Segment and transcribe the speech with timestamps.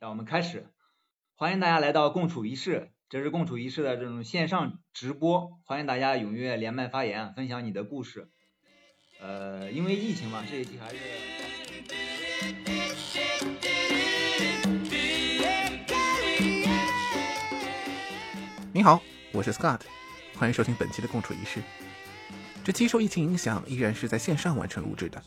[0.00, 0.68] 让我们开始。
[1.34, 8.30] 欢迎大家来到共处一室，这是共处一室的这种线上直播，欢迎大家踊跃连麦发言，分享你的故事。
[9.20, 10.96] 呃，因为疫情嘛，这一期还是。
[18.72, 19.02] 你好，
[19.32, 19.80] 我是 Scott，
[20.36, 21.60] 欢迎收听本期的共处一室。
[22.62, 25.20] 这期受疫情影响，依然是在线上完成录制的。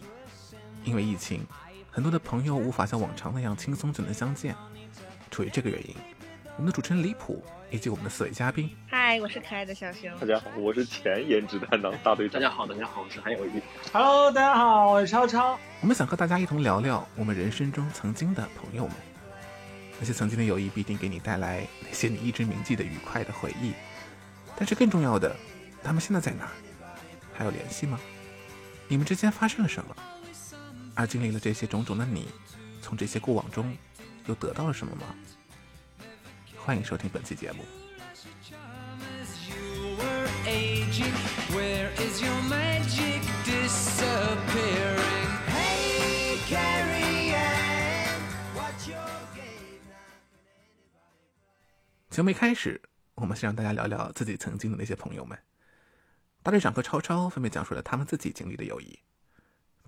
[0.86, 1.46] 因为疫情，
[1.94, 4.56] 很多的朋友无法像往常那样轻松就能相见。
[5.30, 5.94] 出于这个原因，
[6.56, 10.10] 我们的主持人李普以及我们的四位嘉宾，嗨，我是可爱的小熊。
[10.18, 12.40] 大家好，我是前颜值担当大队长。
[12.40, 13.62] 大家好，大家好，我是韩有玉。
[13.92, 15.60] Hello，大家好，我是超超。
[15.82, 18.96] 我们想和大家一同聊聊我们人生中曾经的朋友们。
[20.00, 23.74] 那些曾经的友谊必定给你带来那些你一直铭记的愉快的回忆，
[24.56, 25.36] 但是更重要的，
[25.84, 26.52] 他们现在在哪儿？
[27.34, 28.00] 还有联系吗？
[28.88, 29.94] 你们之间发生了什么？
[30.94, 32.28] 而经历了这些种种的你，
[32.82, 33.76] 从这些过往中
[34.28, 35.16] 又得到了什么吗？
[36.58, 37.64] 欢迎收听本期节目。
[52.10, 52.82] 节目一开始，
[53.16, 55.38] 我们先让大家聊聊自己曾经的那些朋友们。
[56.44, 59.00] 大队长和超超分别讲述了他们自己经历的友谊。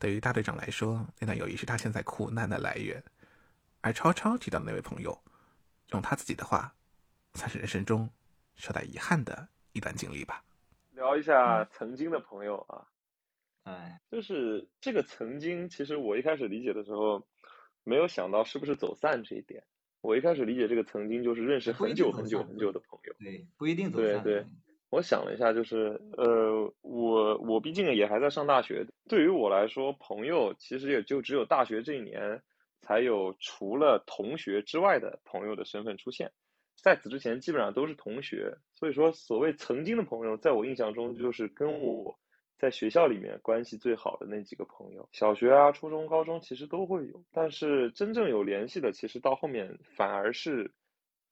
[0.04, 3.02] 对于大队长来说，那段友谊是他现在苦难的来源；
[3.80, 5.18] 而超超提到的那位朋友，
[5.94, 6.76] 用他自己的话，
[7.36, 8.10] 算是人生中
[8.58, 10.44] 稍带遗憾的一段经历吧。
[10.92, 12.86] 聊一下曾经的朋友啊，
[13.64, 17.26] 哎，就是这个曾经，其实我一开始理解的时候，
[17.86, 19.64] 没有想到是不是走散这一点。
[20.02, 23.16] 我一开始理解这个曾经就是认识很久很久很久的朋友。
[23.20, 24.22] 对，不一定走散。
[24.22, 24.48] 对对，
[24.94, 32.44] 我想了一下，就是呃，我我毕竟也还在上大学，对于我来说，朋友其实也就只有大学这一年
[32.80, 36.32] 才有除了同学之外的朋友的身份出现，
[36.80, 42.20] 在此之前基本上都是同学，所以说所谓曾经的朋友，在我印象中就是跟我
[42.60, 50.72] 在学校里面关系最好的那几个朋友，小学啊、初中、高中其实都会有，但是真正有联系的，其实到后面反而是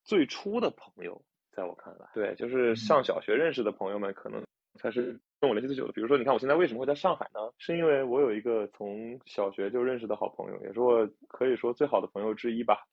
[0.04, 1.22] 最初的朋友。
[1.52, 4.42] 在我看来，对，就是上小学认识的朋友们，可能
[4.80, 5.92] 才是跟我联系最久的。
[5.92, 7.40] 比如说，你看我现在为什么会在上海呢？
[7.58, 12.88] 是因为我有一个从小学就认识的好朋友，也是我可以说最好的朋友之一吧。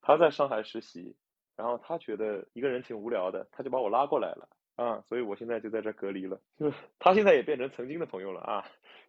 [0.00, 1.16] 他在上海实习，
[1.56, 6.40] 然后他觉得一个人挺无聊的，他就把我拉过来了啊，所以我现在就在这隔离了。
[6.58, 8.64] 就是他现在也变成曾经的朋友了啊，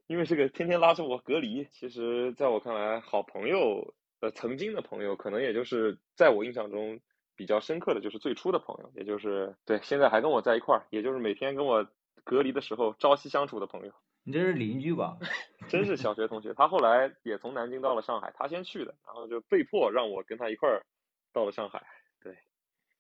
[0.08, 7.00] 因为这个天天拉着我隔离，其实在我看来，好朋友呃，曾经的朋友，可能也就是在我印象中。
[7.36, 11.86] 比较深刻的就是最初的朋友，也就是对现在还跟我在一块儿，也就是每天跟我
[12.24, 13.92] 隔离的时候朝夕相处的朋友。
[14.24, 15.18] 你这是邻居吧？
[15.70, 16.54] 真是小学同学。
[16.56, 20.84] 他后来也从南京到了上海，他先去的，然后就被迫让我跟他一块儿
[21.32, 21.86] 到了上海。
[22.24, 22.36] 对，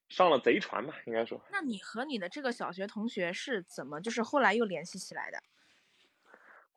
[0.07, 1.41] 上了贼船吧，应该说。
[1.49, 5.39] 那你和你的这个小学同学是怎么就是后来又联系起来的？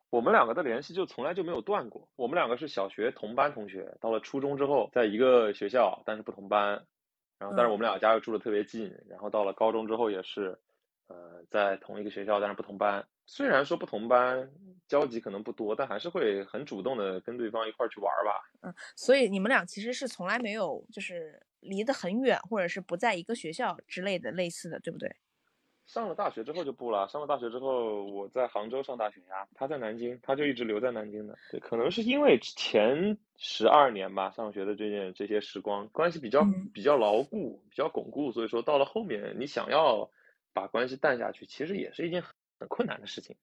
[0.09, 2.09] 我们两个的联系就从来就没有断过。
[2.15, 6.87] 我们两个是小学同班同学，到了初中之后，在一个学校，但是不同班。
[7.39, 10.57] 然后，但是我们俩家又住的特别近，然后到了高中之后也是，
[11.07, 13.07] 呃，在同一个学校，但是不同班。
[13.25, 14.51] 虽然说不同班，
[14.87, 18.41] 交集可能不多，但还是会很主动的跟对方一块儿去玩吧。
[18.61, 25.15] 嗯，所以你们俩其实是从来没有就是离得很远，或者是不在一个学校之类的类似的，对不对？
[25.89, 27.07] 上了大学之后就不了。
[27.07, 31.35] 上了大学之后，我在杭州上大学呀，他在南京，他就一直留在南京的。
[31.49, 36.45] 对，可能是因为前十二年吧，上学的这件这些时光关系比较
[36.75, 40.11] 比较牢固，比较巩固，所以说到了后面，你想要
[40.53, 42.21] 把关系淡下去，其实也是一件
[42.59, 43.35] 很困难的事情。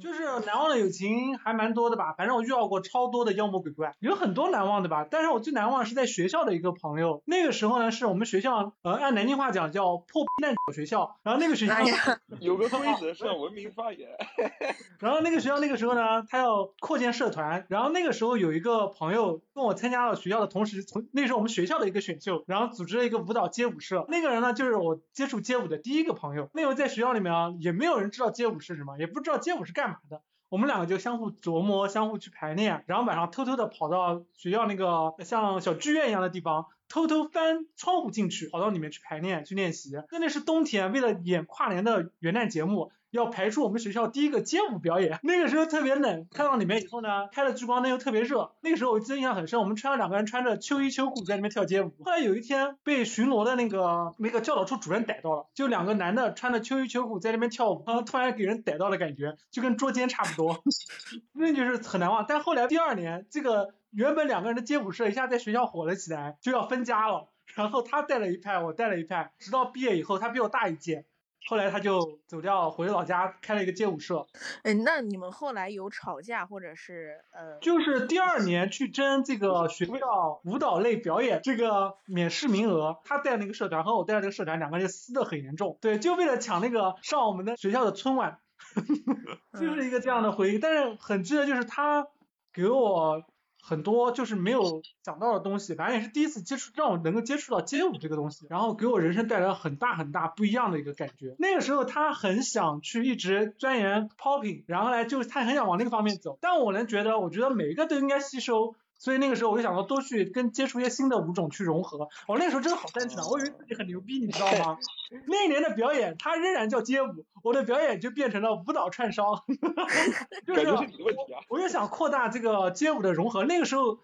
[0.00, 5.06] 就是难忘的友情还蛮多的吧，反正我遇到过超多的妖魔鬼怪，有很多难忘的吧。
[5.10, 11.84] 但是我最难忘是在学校的一个朋友，那个时候呢是我们学校呃按南京话讲叫破烂学校，然后那个学校、哎、
[12.40, 14.08] 有个规则是要文明发言，
[14.98, 30.22] 然后那个学校那个时候呢他要扩建社团，然后那个时候有一个朋友跟我参加了学校的同时，从那时候我们学校的一个选秀，然后组织了一个舞蹈街舞社，那个人呢就是我接触街舞的第一个朋友，那时候在学校里面啊也没有人知道街舞是什么，也不知道街舞是干干嘛的。
[30.48, 39.92] 我们两个就相互琢磨，相互去排练，然后晚上偷偷的跑到学校那个像小剧院一样的地方，偷偷翻窗户进去，跑到里面去排练去练习。
[40.10, 45.18] 那那是冬天，为了演跨年的元旦节目，要排出我们学校第一个街舞表演。
[45.22, 48.52] 那个时候特别冷，看到里面以后呢，开了聚光灯又特别热。
[48.60, 51.92] 那个时候我记得印象很深，我们穿了两个人穿着秋衣秋裤在里面跳街舞。
[52.04, 60.62] 后来有一天被巡逻的那个那个教导处主任逮到了，就两个男的穿着秋衣秋裤在那边跳舞，然后突然给人逮到的感觉，就跟捉奸差不多，
[61.32, 62.24] 那就是很难忘。
[62.28, 63.74] 但后来第二年这个。
[63.94, 67.28] 原本两个人的街舞社一下在学校火了起来，就要分家了。
[67.54, 71.04] 然后他带了一派，我带了一派，直到毕业以后，他比我大一届，
[71.46, 74.26] 后来他就走掉，回老家开了一个街舞社。
[74.62, 77.58] 哎，那你们后来有吵架或者是呃？
[77.60, 85.76] 就是第二年去争这个学校舞蹈类表演这个免试名额，他带那个社团和我带那个社团，两个人撕的很严重。
[85.82, 88.38] 对，就为了抢那个上我们的学校的春晚，
[89.60, 90.58] 就是一个这样的回忆。
[90.58, 92.08] 但是很值得，就是他
[92.54, 93.22] 给我
[93.66, 101.34] 很多就是没有想到的东西，反正也是第一次接触，让我能够接触到街舞这个东西，然后给我人生带来很大很大不一样的一个感觉。
[101.38, 108.74] 那个时候他很想去一直钻研 popping，然后呢，就他很想往那个方面走，但我能觉得，我觉得每一个都应该吸收。
[108.98, 112.08] 所以那个时候我就想说多去跟接触一些新的舞种去融合。
[112.26, 114.78] 我那个时候真的好单纯啊，我以为自己很牛逼，你知道吗？
[115.26, 119.44] 那一年的表演，它仍然叫街舞，我的表演就变成了舞蹈串烧，
[120.46, 121.40] 就是感觉是你的问题啊。
[121.48, 123.44] 我就想扩大这个街舞的融合。
[123.44, 124.00] 那个时候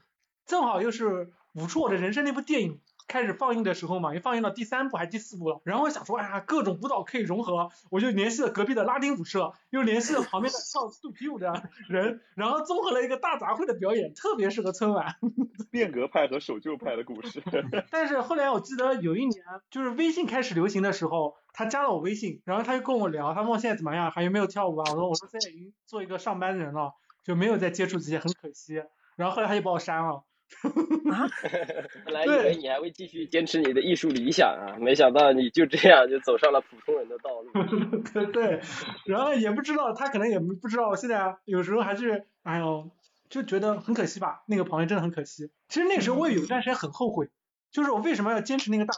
[0.46, 5.60] 正好又是《舞出我的人生》那部电影开始放映的时候嘛，也放映到第三部还是第四部了。
[5.64, 15.16] 然后我想说，哎呀，各种舞蹈可以融合，我就联系了隔壁的拉丁舞社，又联系了旁边的跳肚皮舞的人， 然后综合了一个大杂烩的表演，特别适合春晚。
[15.72, 17.42] 变革派和守旧派的故事。
[17.90, 24.84] 但是后来我记得有一年，就是微信开始流行的时候，他加了我微信，然后他就跟我聊，他问我现在怎么样，还有没有跳舞啊？
[24.92, 28.82] 我说我说现在已经做一个上班人了，就没有再接触这些，很可惜。
[29.16, 30.24] 然后后来他就把我删了。
[32.05, 37.50] 本来以为你还会继续坚持你的艺术理想啊，没想到你就这样就走上了普通人的道路。
[38.32, 38.61] 对，
[39.06, 42.91] 然后也不知道他可能也不知道，现在有时候还是哎呦，
[43.29, 45.50] 就觉得很可惜吧，那个朋友真的很可惜。
[45.69, 47.29] 其实那时候我也有一段时间很后悔，
[47.70, 48.94] 就是我为什么要坚持那个大。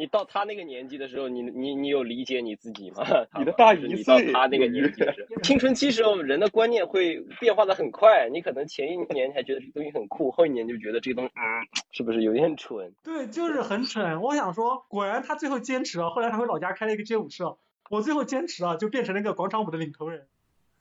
[0.00, 3.04] 你到他那个年纪的时候，你你你有理解你自己吗？
[3.38, 11.44] 你的大一就是你到他那个年纪的时 候，青春期时候人的观念会变化的很快，你可能前一年还觉得这个东西很酷，后一年就觉得这个东西啊
[11.92, 12.94] 是不是有点蠢？
[13.02, 14.22] 对，就是很蠢。
[14.22, 17.58] 我想说，果然他最后坚持了，后来他回老家开了一个街舞社，
[17.90, 20.26] 我最后坚持了，就变成了一个广场舞的领头人。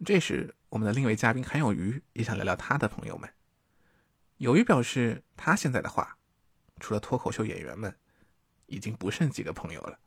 [0.05, 3.29] 这时，我们的另一位嘉宾韩有余也想聊聊他的朋友们。
[4.37, 6.15] 有余表示，他现在的话，
[6.79, 7.93] 除了脱口秀演员们，
[8.69, 9.97] 已经不剩几个朋友了。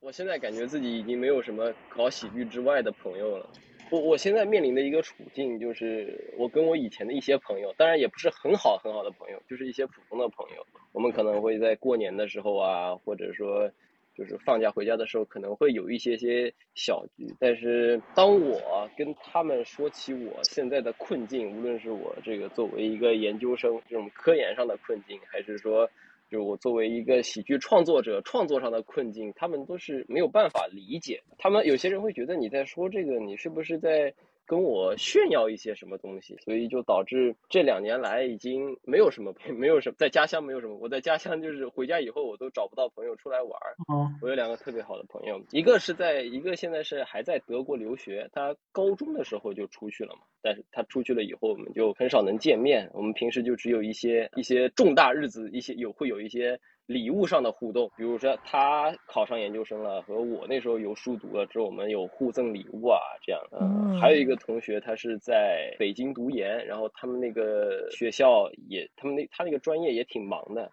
[0.00, 3.48] 我现在感觉自己已经没有什么搞喜剧之外的朋友了。
[3.90, 10.66] 我我现在面临的一个处境就是，我跟我以前的一些朋友，当然也不是很好很好的朋友，就是一些普通的朋友。
[10.92, 13.70] 我们可能会在过年的时候啊，或者说
[14.16, 17.32] 就是放假回家的时候，可能会有一些些小聚。
[17.38, 25.88] 但是当我跟他们说起我现在的困境，无论是我这个作为一个研究生这种科研上的困境，还是说
[26.32, 31.22] 就我作为一个喜剧创作者创作上的困境，他们都是没有办法理解。
[31.36, 34.14] 他们有些人会觉得你在说这个，你是不是在
[34.46, 36.36] 跟我炫耀一些什么东西？
[36.44, 40.76] 所以就导致这两年来已经没有什么 没有什么在家乡没有什么。
[40.76, 43.76] 我在家乡就是回家以后我都找不到朋友出来玩儿。
[43.88, 63.40] 哦，我有两个特别好的朋友，一个是在一个现在是还在德国留学，他高中的时候就出去了嘛，但是他出去了以后，我们就很少能见面，我们平时就只有一些一些重大日子，一些有会有一些礼物上的互动，比如说他考上研究生了，和我那时候有书读了之后，我们有互赠礼物啊，这样。
[63.52, 70.70] 嗯，还有一个同学他是在北京读研，然后他们那个学校也，他们那他那个专业也挺忙的，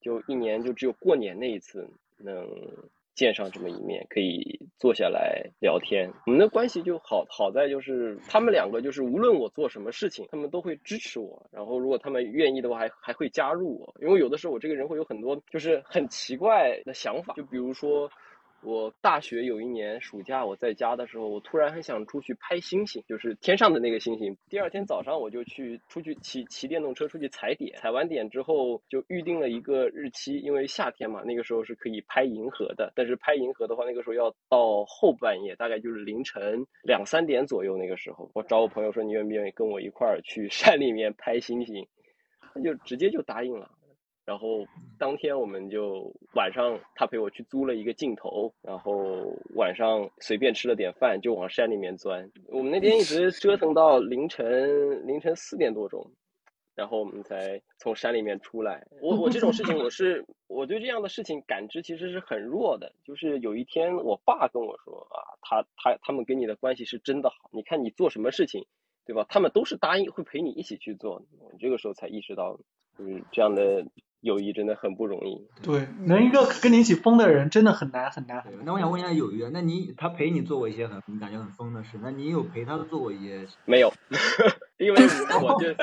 [0.00, 2.46] 就一年就只有过年那一次能
[3.20, 6.10] 见上这么一面，可以坐下来聊天。
[6.24, 11.46] 我们的关系就好，好在就是他们两个就是无论我做什么事情，他们都会支持我。
[11.52, 13.94] 然后如果他们愿意的话，还还会加入我。
[14.00, 18.10] 因为有的时候我这个人会有很多就是很奇怪的想法，就比如说。
[18.62, 24.36] 我大学有一年暑假我在家的时候，我突然很想出去拍星星，就是天上的那个星星。
[24.48, 32.92] 第二天早上我就去出去骑骑电动车出去踩点，踩完点之后就预定了一个日期，因为夏天嘛，那个时候是可以拍银河的。
[32.94, 37.78] 但是拍银河的话，那个时候要到后半夜，大概就是凌晨两三点左右。
[37.78, 41.86] 那个时候，我找我朋友说你愿不愿意跟我一块儿去山里面拍星星，
[42.52, 43.70] 他就直接就答应了。
[44.30, 44.64] 然后
[44.96, 48.94] 当天我们就晚上，他陪我去租了一个镜头，然后
[49.56, 52.30] 晚上随便吃了点饭，就往山里面钻。
[52.46, 56.08] 我们那天一直折腾到凌晨凌晨四点多钟，
[56.76, 58.86] 然后我们才从山里面出来。
[59.02, 62.92] 我我这种事情，我是我对这样的事情感知其实是很弱的。
[63.02, 68.64] 就是有一天我爸跟我说啊，他他他们跟你的关系是真的好，你看你做什么事情，
[69.04, 69.26] 对吧？
[69.28, 71.20] 他们都是答应会陪你一起去做。
[71.40, 72.56] 我这个时候才意识到，
[72.96, 73.84] 就是这样的。
[74.20, 75.46] 友谊真的很不容易。
[75.62, 78.42] 对，能一个跟你一起疯的人真的很难很难。
[78.42, 83.46] 对，那我想问一下友谊，那你他陪你做过一些很你感觉很疯的事，那你有陪他做过一些？
[83.64, 83.92] 没有，
[84.78, 85.02] 因为
[85.42, 85.74] 我就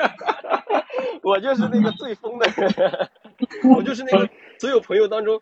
[1.22, 3.08] 我就是那个最疯的人，
[3.74, 4.28] 我就是那个
[4.58, 5.40] 所有朋友当中，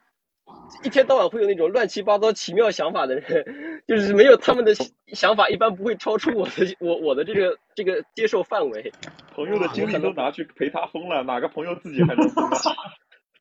[0.82, 4.74] 一天到晚会有那种乱七八糟、奇妙想法的人，就是没有他们的
[5.08, 8.92] 想法，一般不会超出我的我我的这个这个接受范围。
[9.37, 12.59] 朋友的精力都拿去陪他疯了，哪个朋友自己还能疯啊？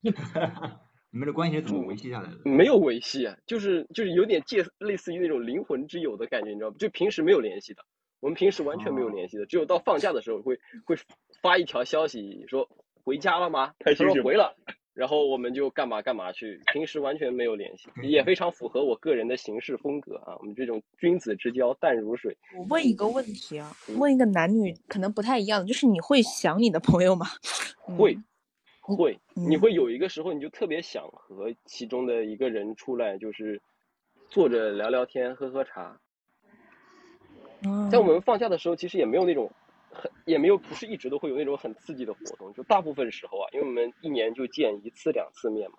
[1.12, 2.38] 你们的关系是怎么维系下来的？
[2.44, 6.76] 没有维系啊，就是就是有点介类似于那种灵魂之友的感觉，你知道吗？
[6.78, 7.82] 就平时没有联系的，
[8.20, 10.98] 我们平时完全没有联系的，只有到放假的时候会会
[11.42, 12.68] 发一条消息说
[13.06, 13.74] 回家了吗？
[13.80, 14.58] 他说回了，
[14.96, 20.34] 然后我们就干嘛干嘛去，平时完全没有联系，也非常符合我个人的行事风格啊。
[20.40, 27.26] 我们这种君子之交淡如水，我问一个问题啊，问一个男女可能不太一样的，就是你会想你的朋友吗？
[27.78, 28.18] 会
[28.88, 33.62] 嗯会，你嗯会有一个时候你就特别想和其中的一个人出来，就是
[34.30, 36.00] 坐着聊聊天、喝喝茶。
[37.66, 39.52] 嗯在我们放假的时候，其实也没有那种
[39.96, 45.78] 很，也没有不是一直都会有那种很刺激的活动，就大部分时候啊，因为我们一年就见一次两次面嘛，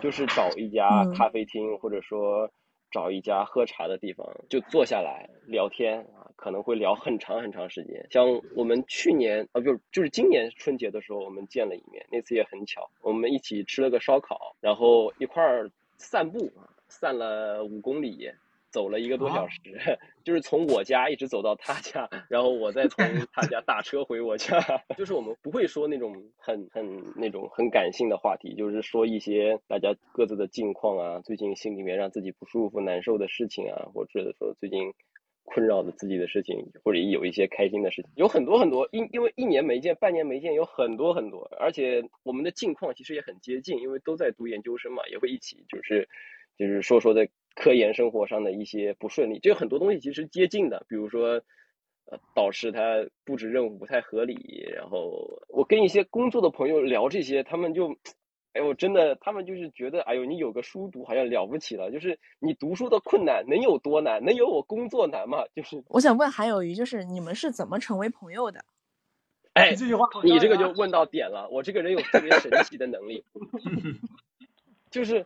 [0.00, 2.50] 就是找一家嗯咖啡厅，或者说
[2.90, 8.06] 找一家喝茶的地方，就坐下来聊天啊，可能会聊很长很长时间。
[8.10, 8.26] 像
[8.56, 16.50] 我们去年啊，不就是今年春节的时候，我们见了一面，那次也很巧，我们一起吃了个烧烤，然后一块儿散步，
[16.88, 18.32] 散了五公里。
[18.70, 19.60] 走了一个多小时，
[20.24, 24.60] 就是从我家一直走到他家， 然后我再从 他家打车回我家。
[24.96, 34.92] 就是我们不会说那种很很那种很感性的话题，就是说一些大家各自的近况啊，最近心里面让自己不舒服、难受的事情啊，或者说最近
[35.44, 38.88] 困扰着自己的事情，或者有一些开心的事情，有很多很多。
[38.92, 46.08] 因因为一年没见，半年没见，有很多很多，而且我们的近况其实也很接近，因为都在读研究生嘛，也会一起就是
[46.56, 51.42] 就是说说的科研生活上的一些不顺利，就有很多东西其实接近的，比如说。
[52.06, 57.94] 呃，导师他布置任务不太合理，然后我跟一些工作的朋友聊这些，他们就，
[58.52, 64.24] 哎呦，真的，他们就是觉得，哎呦，你有个书读好像了不起了，就是你读书的困难能有多难？
[64.24, 65.44] 能有我工作难吗？
[65.54, 68.64] 就是，我想问韩有余，就是你们是怎么成为朋友的？
[69.52, 73.24] 哎，这句话你这个就问到点了，我这个人有特别神奇的能力，
[74.90, 75.24] 就是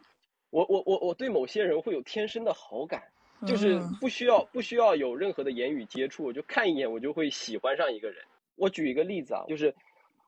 [0.55, 3.03] 我我我我对某些人会有天生的好感，
[3.45, 8.23] 就是嗯不需要不需要有任何的言语接触，我就看一眼我就会喜欢上一个人。
[8.55, 9.75] 我举一个例子啊，就是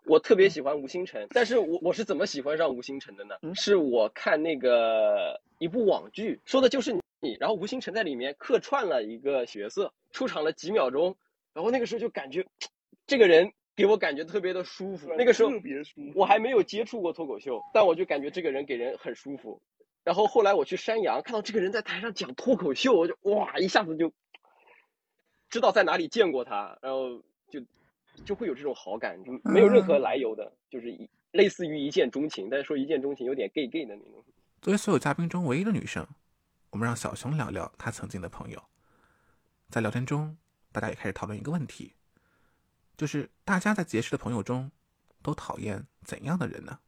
[0.04, 3.36] 我特别喜欢吴星辰，但是我我是怎么喜欢上吴星辰的呢？
[3.54, 11.14] 是我看那个一部网剧，说的就是你，然后吴星辰在里面客串了一个角色，出场了几秒钟，
[11.54, 12.44] 然后那个时候就感觉
[13.06, 15.14] 这个人给我感觉特别的舒服。
[15.16, 16.12] 那个时候特别舒服。
[16.16, 19.60] 我还没有接触过脱口秀，但我就感觉这个人给人很舒服。
[20.06, 24.12] 然后后来我去山羊，看到这个人在台上讲脱口秀，我就哇一下子就
[25.50, 27.20] 知道在哪里见过他，然后
[27.50, 27.60] 就
[28.24, 34.24] 就会有这种好感，就没有任何来由的，就是一类似于一见钟情，但是说一见钟情有点 gay gay 的那种。
[34.62, 36.06] 作为所有嘉宾中唯一的女生，
[36.70, 38.62] 我们让小熊聊聊他曾经的朋友。
[39.68, 40.38] 在聊天中，
[40.70, 41.94] 大家也开始讨论一个问题，
[42.96, 44.70] 就是大家在结识的朋友中，
[45.20, 46.78] 都讨厌怎样的人呢？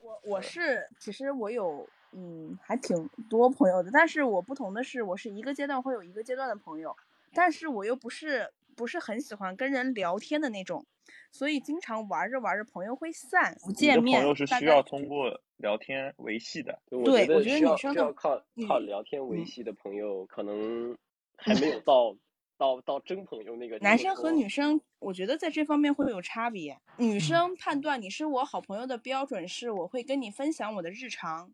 [0.00, 6.96] 我我是其实我有嗯还挺多朋友的，但是我不同的是，我是一个阶段会有一个阶段的朋友，
[7.32, 10.86] 但是我又不是不是很喜欢跟人聊天的那种，
[11.30, 14.20] 所以经常玩着玩着朋友会散，不见面。
[14.20, 16.80] 朋友是需要通过聊天维系的。
[16.88, 16.98] 对
[17.34, 20.96] 我觉得女生的靠靠聊天维嗯系的朋友，可能
[21.36, 22.16] 还没有到
[22.56, 23.78] 到到真朋友那个。
[23.78, 24.80] 男生和女生。
[25.00, 26.72] 我觉得在这方面会有差别。
[26.96, 31.52] 嗯女生判断你是我好朋友的标准是，我会跟你分享我的日常，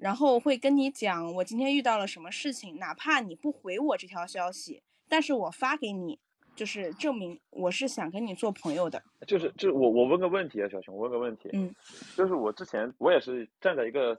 [0.00, 6.18] 然后会跟你讲我今天遇到了什么事情，哪怕你不回我这条消息，但是我发给你，
[6.56, 9.02] 就是证明我是想跟你做朋友的。
[9.26, 11.74] 就是，就是我我问个问题啊，小熊，我问个问题，嗯，
[12.16, 14.18] 就是我之前我也是站在一个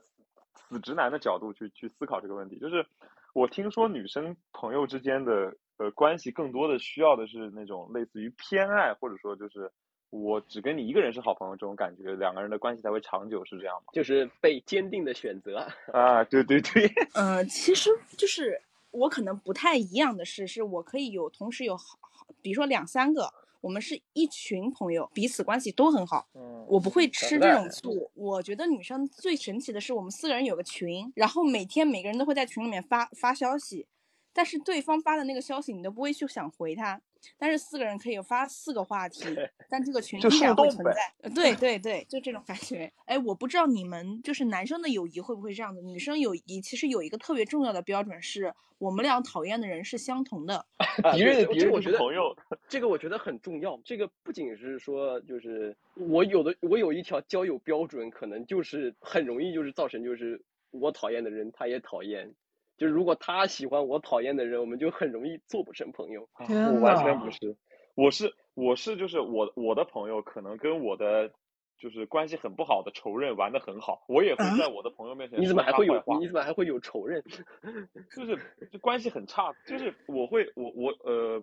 [0.54, 2.86] 死直男的角度去去思考这个问题，就是
[3.34, 9.72] 我听说女生朋友之间的呃关系更多的需要的是那种类似于偏爱，或者说就是
[10.12, 13.88] 我只跟你一个人是好朋友这种感觉，两个人的关系才会长久，是这样吗？
[13.94, 15.66] 就是被坚定的选择。
[15.90, 17.88] 啊，对对对， 呃，其实
[18.18, 26.28] 就是我可能不太一样的是，是我可以有同时有好，好比如说两三个，我们是一群朋友，彼此关系都很好。
[26.34, 28.10] 嗯，我不会吃这种醋。
[28.12, 33.86] 我觉得女生最神奇的是，我们四个人有个群，然后每天每个人都会在群里面发发消息，
[34.34, 37.00] 但是对方发的那个消息你都不会去想回他，
[37.38, 39.24] 但是四个人可以发四个话题，
[39.68, 41.14] 但这个群就依然树洞呗会存在。
[41.22, 42.92] 呃对对对，就这种感觉。
[43.06, 50.64] 哎，我不知道你们就是男生的友谊会不会这样子，女生友谊其实有一个特别重要的标准是，我们俩讨厌的人是相同的。
[51.02, 52.36] 啊敌人的敌人我觉得就是朋友。
[52.68, 53.80] 这个我觉得很重要。
[53.84, 62.32] 这个不仅是说，就是我有的我有一条交友标准，可能就是很容易就是造成就是我讨厌的人他也讨厌。
[62.82, 66.28] 就是如果他喜欢我讨厌的人，我们就很容易做不成朋友。
[66.44, 67.56] 天我完全不是，
[67.94, 71.30] 我是我是就是我我的朋友可能跟我的
[71.78, 77.22] 就是关系很不好的仇人玩的很好，我也会在我的朋友面前你怎么还会有你怎么还会有仇人？
[78.16, 78.36] 就是
[78.72, 81.40] 就关系很差，就是我会我我呃，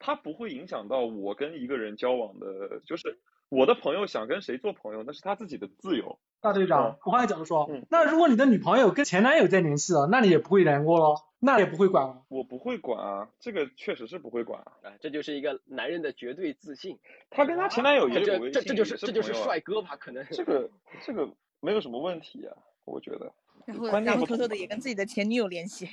[0.00, 3.16] 他不会影响到我跟一个人交往的，就是
[3.50, 6.18] 我的朋友想跟谁做朋友，那是他自己的自由。
[6.40, 12.22] 大队长，我换个角度说嗯，那如果你的女朋友跟前男友在联系了，那你也不会难过咯，那也不会管了。
[12.28, 14.72] 我不会管啊，这个确实是不会管啊。
[14.82, 16.98] 啊，这就是一个男人的绝对自信。
[17.28, 19.96] 他跟他前男友也有微信，这这就是也这就是帅哥吧？
[19.96, 20.70] 可能这个
[21.04, 21.28] 这个
[21.60, 23.32] 没有什么问题啊，我觉得。
[23.70, 25.88] 然后然后偷偷的也跟自己的前女友联系。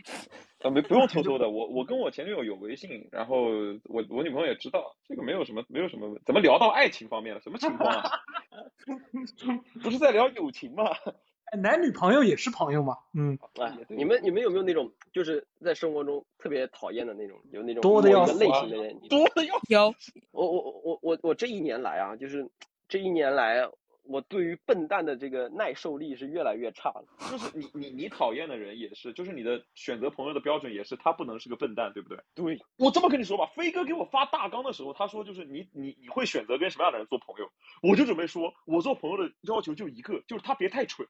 [0.62, 3.44] 啊，没不用偷偷的， 我我跟我前女友有微信，然后
[3.86, 7.42] 我我女朋友也知道，这个没有什么没有什么，怎么聊到爱情方面了？
[7.42, 8.12] 什么情况啊？
[9.84, 10.84] 不是在聊友情吗？
[11.50, 13.38] 哎男女朋友也是朋友嘛，嗯，
[13.88, 19.00] 你们你们有没有那种就是在生活中特别讨厌的那种，有那种多的要类型的人？
[19.02, 19.96] 你多的要有，
[20.32, 22.46] 我我我我我我这一年来啊，就是
[22.90, 23.66] 这一年来，
[24.08, 27.06] 我对于笨蛋的这个耐受力是越来越差了。
[27.30, 32.18] 就是你你你讨厌的人也是，就是你的选择朋友的标准也是，他不能是个笨蛋，对不对？
[32.34, 41.08] 对，我这么跟你说吧，飞哥给我发大纲的时候，他说就是你你你会选择跟什么样的人做朋友，我就准备说，我做朋友的要求就一个，就是他别太蠢。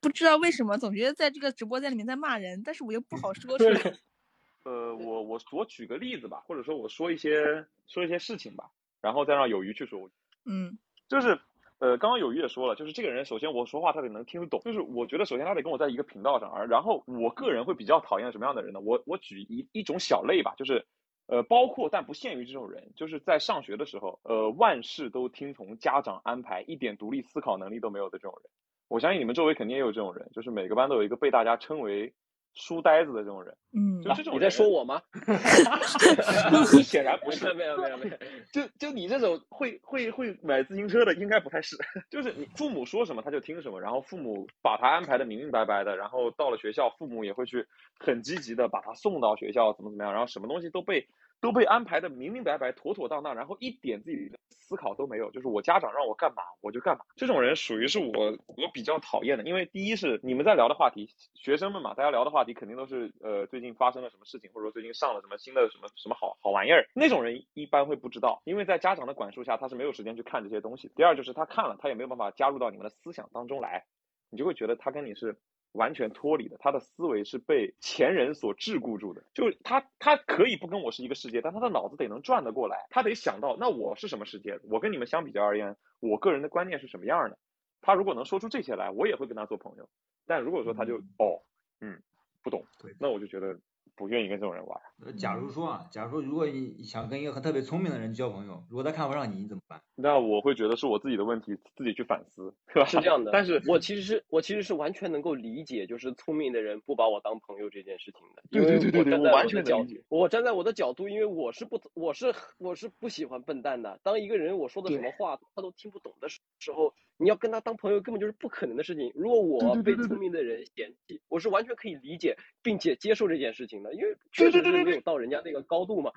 [0.00, 3.80] 不知道为什么总觉得在这个直播间里面在骂人，但是我又不好说出来。
[4.64, 8.70] 呃，我我我举个例子吧，或者说我说一些说一些事情吧，
[9.00, 10.10] 然后再让友鱼去说。
[10.46, 11.38] 嗯就是
[11.84, 18.80] 呃，刚刚有鱼也说了，就是这个人首先我说话他得能听得懂，就是我觉得首先他得跟我在一个频道上，而然后我个人会比较讨厌什么样的人呢？
[18.80, 20.86] 我我举一一种小类吧，就是
[21.26, 28.50] 呃，包括但不限于这种人，就是在上学的时候，呃，万事都听从家长安排，一点独立思考能力都没有的这种人。
[28.88, 32.14] 我相信你们周围肯定也有这种人，就是每个班都有一个被大家称为
[32.54, 33.54] 书呆子的这种人。
[33.76, 35.02] 嗯就这种你在说我吗？
[36.84, 38.16] 显然不是，没有没有没有。
[38.52, 41.76] 就就你这种会会会买自行车的，应该不太是。
[42.10, 47.66] 就是你父母说什么他就听什么，然后父母把他安排的明明白白的，然后到了学校，父母也会去
[47.98, 51.08] 很积极的把他送到学校，怎么怎么样，然后什么东西都被
[51.44, 55.30] 都被安排的明明白白、妥妥当当，然后一点自己的思考都没有。
[55.30, 70.90] 就是我家长让我干嘛我就干嘛，这种人属于是我我比较讨厌的，因为第一是你们在聊的话题，学生们嘛，大家聊的话题肯定都是呃最近发生了什么事情，或者说最近上了什么新的什么什么好好玩意儿，那种人一般会不知道，因为在家长的管束下，他是没有时间去看这些东西。
[70.96, 73.84] 第二就是他看了，他也没有办法加入到你们的思想当中来，
[74.30, 75.36] 你就会觉得他跟你是
[75.74, 79.22] 完全脱离的，他的思维是被前人所桎梏住的。
[79.34, 87.38] 就是他他可以不跟我是一个世界，但他的脑子得能转得过来，他得想到那我是什么世界，我跟你们相比较而言，我个人的观念是什么样的。
[87.80, 89.88] 他如果能说出这些来，我也会跟他做朋友。
[90.26, 91.42] 但如果说他就、哦
[91.80, 92.00] 嗯
[92.42, 93.58] 不懂对，那我就觉得
[93.96, 94.80] 不愿意跟这种人玩。
[95.04, 99.80] 呃假如说啊，假如说如果你想跟一个很特别聪明的人交朋友，如果他看不上你，你怎么办？
[99.96, 102.84] 那我会觉得是我自己的问题，自己去反思，是吧？
[102.86, 114.00] 是这样的，但是我其实是我其实是完全能够理解，就是聪明的人不把我当朋友这件事情的，因为对对对对站在我完的角全我站在我的角度，因为我是不我是我是不喜欢笨蛋的。
[114.02, 119.12] 当一个人我说的什么话他都听不懂的时时候，你要跟他当朋友根本就是不可能的事情。
[119.14, 126.12] 如果我对对对对被聪明的人嫌弃，我是完全可以理解并且接受这件事情的，因为确实是没对对对对有到人家那个高度嘛，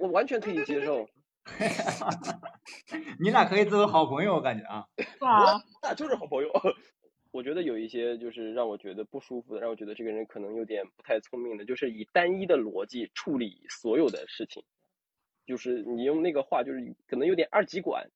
[0.00, 1.08] 我完全可以接受。
[3.20, 4.86] 你俩可以做个好朋友，我感觉啊。
[5.20, 6.50] 我，那就是好朋友。
[7.32, 14.62] 我觉得有一些就是让我觉得不舒服的，让我觉得这个人可能有点不太聪明的，就是以单一的逻辑处理所有的事情，
[15.44, 18.08] 就是你用那个话就是可能有点二极管，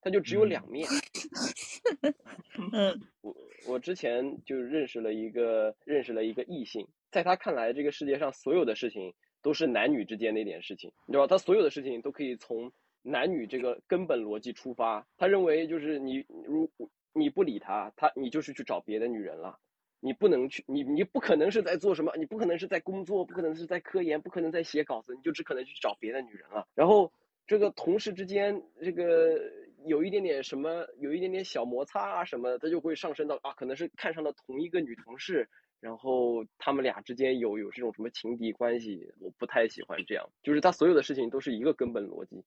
[0.00, 0.88] 它就只有两面。
[2.72, 3.36] 嗯我
[3.68, 11.28] 我之前就认识了一个认识了一个异性，在他看来，这个世界上所有的事情都是男女之间的一点事情，你知道吧？
[11.28, 12.72] 他所有的事情都可以从
[13.02, 15.06] 男女这个根本逻辑出发。
[15.16, 16.68] 他认为就是你如
[17.12, 19.58] 你不理他，他你就是去找别的女人了。
[20.00, 26.66] 你不能去，你你不可能是在做什么，你不可能是在工作，不可能是在科研，不可能在写稿子，你就只可能去找别的女人了。
[26.74, 27.12] 然后
[27.46, 29.38] 这个同事之间，这个
[29.84, 35.48] 有一点点什么，有一点点小摩擦啊什么的，他就会上升到啊，可能是看上了同一个女同事，
[35.82, 40.24] 然后他们俩之间有有这种什么情敌关系，我不太喜欢这样。
[40.40, 42.40] 就是他所有的事情都是一个根本逻辑，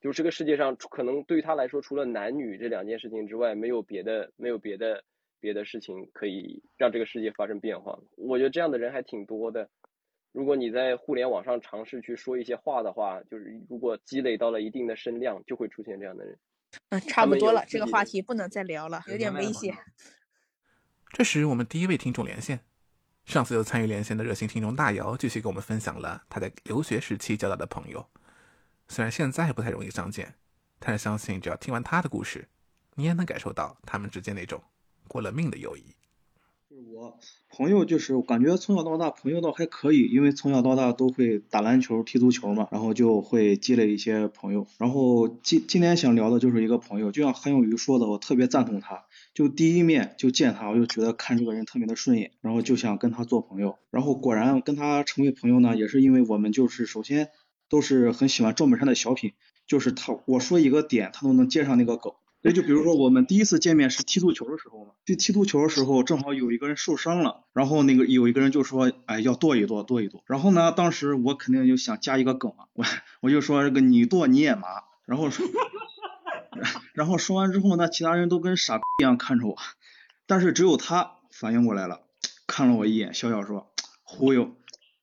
[0.00, 5.04] 就是这个世界上可能对于他来说，除了男女这两件事情之外，没有别的没有别的
[5.38, 7.98] 别的事情可以让这个世界发生变化。
[8.16, 9.68] 我觉得这样的人还挺多的。
[10.32, 16.38] 如果你在互联网上尝试去说一些话的话，就是如果积累到了一定的声量，就会出现这样的人。
[16.88, 19.74] 嗯，差不多了，这个话题不能再聊了，有点危险。
[21.16, 22.60] 这时，我们第一位听众连线。
[23.24, 28.06] 上次有参与连线的热心听众大姚继续给我们分享了他在留学时期交到的朋友。
[28.86, 30.34] 虽然现在不太容易相见，
[30.78, 32.48] 但是相信只要听完他的故事，
[32.96, 34.62] 你也能感受到他们之间那种
[35.08, 35.84] 过了命的友谊。
[36.92, 44.66] 我朋友，就是我感觉从小到大朋友倒还可以，因为从小到大都会打篮球、踢足球嘛，然后就会积累一些朋友。
[44.76, 49.06] 然后今今天想聊的就是一个朋友，就像韩有余说的，我特别赞同他。
[49.36, 53.76] 就第一面就见他，我就觉得看这个人特别的顺眼，然后就想跟他做朋友。
[53.90, 57.28] 然后果然跟他成为朋友呢，也是因为我们就是首先
[57.68, 59.34] 都是很喜欢赵本山的小品，
[59.66, 62.14] 就是他我说一个点，他都能接上那个梗。
[62.40, 70.22] 那就比如说我们第一次见面是踢足球的时候嘛，去踢足球的时候正好有一个人受伤了，然后那个有一个人就说，哎，要跺一跺，跺一跺。
[70.24, 72.86] 然后呢，当时我肯定就想加一个梗嘛，我
[73.20, 74.68] 我就说这个你跺你也麻，
[75.04, 75.46] 然后说，
[76.94, 79.56] 然后说完之后呢，其他人都跟傻逼一样看着我，
[80.26, 82.02] 但是只有他反应过来了，
[82.46, 84.56] 看了我一眼，笑笑说忽悠，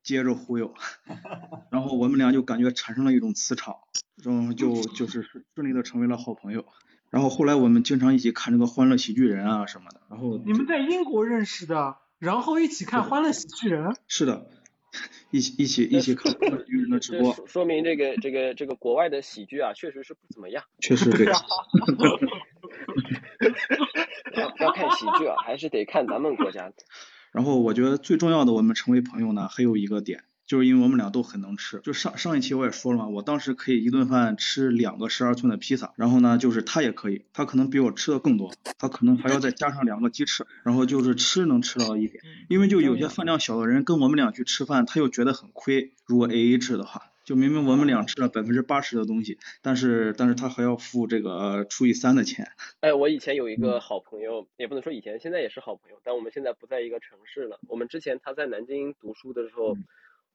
[0.03, 0.73] 接着忽悠，
[1.71, 3.75] 然后我们俩就感觉产生了一种磁场，
[4.23, 5.23] 然后就就是
[5.55, 6.65] 顺利的成为了好朋友。
[7.09, 13.89] 然后后来我们经常一起看这个《欢乐喜剧人》啊什么的，然后你们在英国认识的，然后一起看《欢乐喜剧人》。
[14.07, 14.49] 是的，
[15.32, 20.63] 一起一起一起看《欢乐喜剧人》的直播，说说明这个这个这个国外的喜剧啊，确实是不怎么样。
[20.79, 21.25] 确实对。
[24.36, 26.75] 要 要看喜剧啊，还是得看咱们国家的。
[27.34, 31.79] 然后我觉得最重要的，我们成为朋友呢，还有一个点，就是因为我们俩都很能吃。
[31.79, 42.23] 就上上一期我也说了嘛，我当时可以一顿饭吃两个十二寸的披萨，然后呢，就是他也可以，他可能比我吃的更多，他可能还要再加上两个鸡翅，然后就是吃能吃到一点。
[42.49, 47.09] 因为就有些饭量小的人跟我们俩去吃饭，他又觉得很亏，如果 A A 制的话。
[47.25, 52.51] 就明明我们俩吃了百分之八十的东西，但是但是他还要付这个除以三的钱。
[52.81, 57.61] 哎，我以前有一嗯个好朋友，也不能说以前，现在也是好朋友，但我们现在不在一个城市了。
[57.69, 59.85] 我们之前他在南京读书的时候，嗯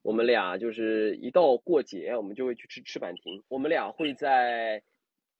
[0.02, 3.42] 我们俩就是一到过节，我们就会去吃翅膀亭。
[3.48, 4.82] 我们俩会在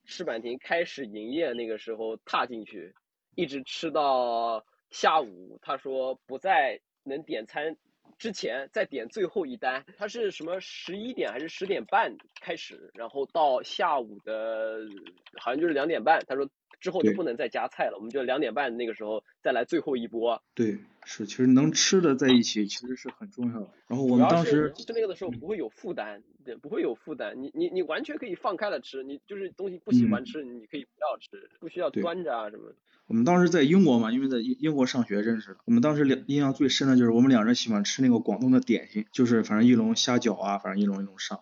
[0.05, 2.95] 翅膀亭开始营业那个时候踏进去，
[3.35, 5.59] 一直吃到下午。
[5.63, 7.77] 他说不再能点餐
[8.19, 14.81] 之前再点最后一单，他是什么十一点还是十点半开始，然后到下午的
[15.41, 16.49] 好像就是两点半，他说
[16.81, 20.43] 之后就不能再加菜了，我们就两点半那个时候再来最后一波。
[20.55, 23.69] 对，是，其实能吃的在一起其实是很重要的。
[23.87, 32.75] 然后我们当时吃那个的时候不会有负担，对，不会有负担，你你你完全可以放开了吃，你就是东西不喜欢嗯吃，你可以不要吃，不需要端着啊什么的。
[33.07, 35.57] 我们当时在英国嘛，因为在英英国上学认识的。
[35.65, 41.41] 我们当时两印象最深的就是我们两人喜欢吃那个广东的点心，就是反正一笼虾饺啊，反正一笼一笼上。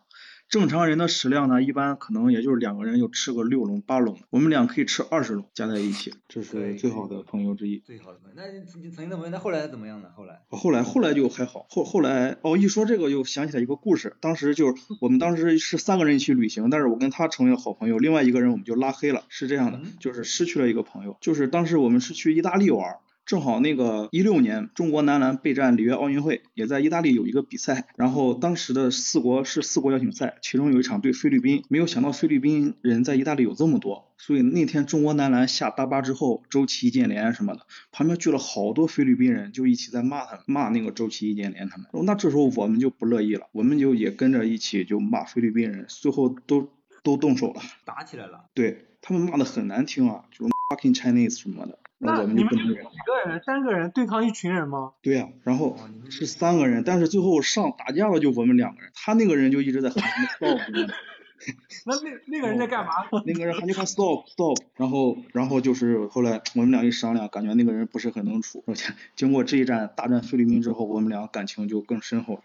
[0.48, 7.78] 正常人的食量呢，一般可能也就是两个人就吃个六笼八笼，我们俩可以吃二十笼加在一起，这是最好的朋友之一。
[7.78, 8.34] 最好的朋友。
[8.36, 10.08] 那你你曾经的朋友，那后来怎么样呢？
[10.16, 22.98] 后来后来后来就还好，后后来哦，一说这个又想起来一个故事，当时就是我们当时是三个人一起旅行，但是我跟他成为了好朋友，另外一个人我们就拉黑了，是这样的嗯，就是失去了一个朋友，就是当时我们是去意大利玩儿。
[23.26, 27.88] 正好那个一六年中国男篮备战里约奥运会，也在意大利有一个比赛。
[27.96, 31.64] 然后当时的四国是四国邀请赛，其中有一场对菲律宾。
[31.68, 41.86] 没有想到菲律宾人在意大利有这么多，所以那天中国男篮下大巴之后，周琦、易建联什么的，旁边聚了好多菲律宾人，就一起在骂他们，骂那个周琦、易建联他们。
[42.04, 46.70] 那这时候我们就不乐意了，我们就也跟着一起就骂菲律宾人，最后都
[47.02, 47.60] 都动手了。
[47.84, 52.84] 打起来了，对他们骂的很难听啊，就是 fucking Chinese 什么的，那我们你们是几就不能忍。
[53.06, 53.42] 个人？
[53.44, 54.92] 三个人对抗一群人吗？
[55.02, 55.76] 对呀、然后
[56.10, 60.02] 是三个人，但是最后上打架了就我们两个人，他那个人就一直在喊
[60.36, 60.58] stop，
[61.86, 62.92] 那那那个人在干嘛？
[63.26, 72.42] 那个人喊就喊 stop stop，然后然后就是后来我们俩一商量，感觉那个人不是很能处，而且经过这一战大战菲律宾之后，我们俩感情就更深厚了，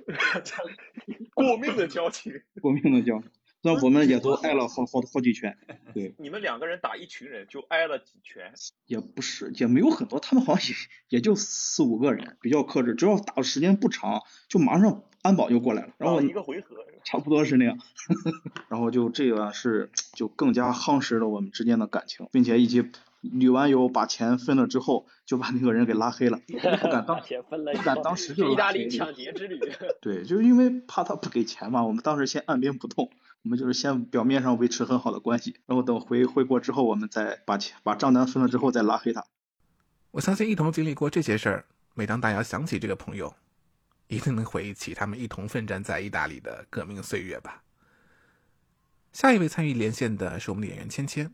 [1.34, 2.42] 过命的交情。
[2.62, 3.30] 过命的交情。
[3.62, 5.58] 那我们也都挨了好好好几拳，
[5.94, 8.54] 对，你们两个人打一群人就挨了几拳，
[8.86, 16.78] 也不是也没有很多，他们好像也也就四五个人，比较克制，只要打的时间不长，就马上安保就过来了，然后啊一个回合。
[17.04, 17.80] 差不多是那样，
[18.70, 29.60] 然后就这个是就更加夯实了我们之间的感情，并且一起旅完游把钱分了之后，就把那个人给拉黑了， 不敢当钱分了不敢当时就意大利抢劫之旅。
[30.00, 33.10] 对，就是因为怕他不给钱嘛，我们当时先按兵不动，
[33.44, 39.26] 我们就是先表面上维持很好的关系，然后等回回国之后，我们再把钱把账单分了之后再拉黑他。
[40.12, 43.34] 我相信一同经历过这些事儿，每当大姚想起这个朋友，
[44.08, 47.64] 一定能回忆起他们一同奋战在意大利的革命岁月吧。
[49.12, 51.34] 下一位参与连线的是我们的演员芊芊，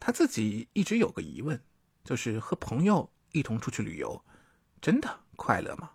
[0.00, 1.60] 她自己一直有个疑问，
[2.02, 4.24] 就是和朋友一同出去旅游，
[4.80, 5.92] 真的快乐吗？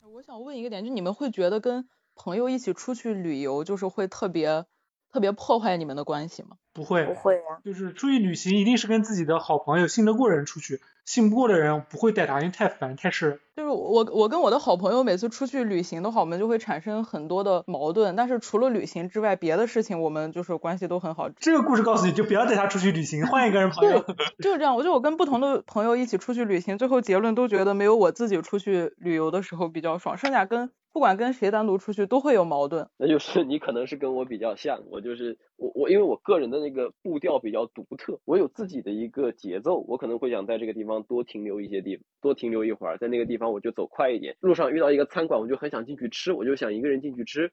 [0.00, 4.66] 我想问一个点，就你们会觉得跟朋友一起出去旅游，就是会特别
[5.10, 6.56] 特别破坏你们的关系吗？
[6.74, 13.40] 不会，不会啊，就是出去旅行一定是跟自己的好朋友、信得过的人出去，信不过的人不会带他，因为太烦太事。
[13.54, 21.28] 就是我我跟我的好朋友每次出去旅行的话，我们就会产生很多的矛盾，但是除了旅行之外，别的事情我们就是关系都很好。
[21.28, 24.00] 这个故事告诉你就不要带他出去旅行，换一个人朋友。
[24.38, 32.88] 就是这样，我就我跟不同的朋友一起出去旅行，最后结论都觉得没有我自己出去旅游的时候比较爽，剩下跟不管跟谁单独出去都会有矛盾。
[32.96, 44.36] 那就是你可能是跟我比较像，我就是我我因为我个人的那个步调比较独特，我有自己的一个节奏，我可能会想在这个地方多停留一些地方，多停留一会儿，在那个地方我就走快一点。
[44.40, 47.52] 路上遇到一个餐馆，我就很想进去吃，我就想一个人进去吃。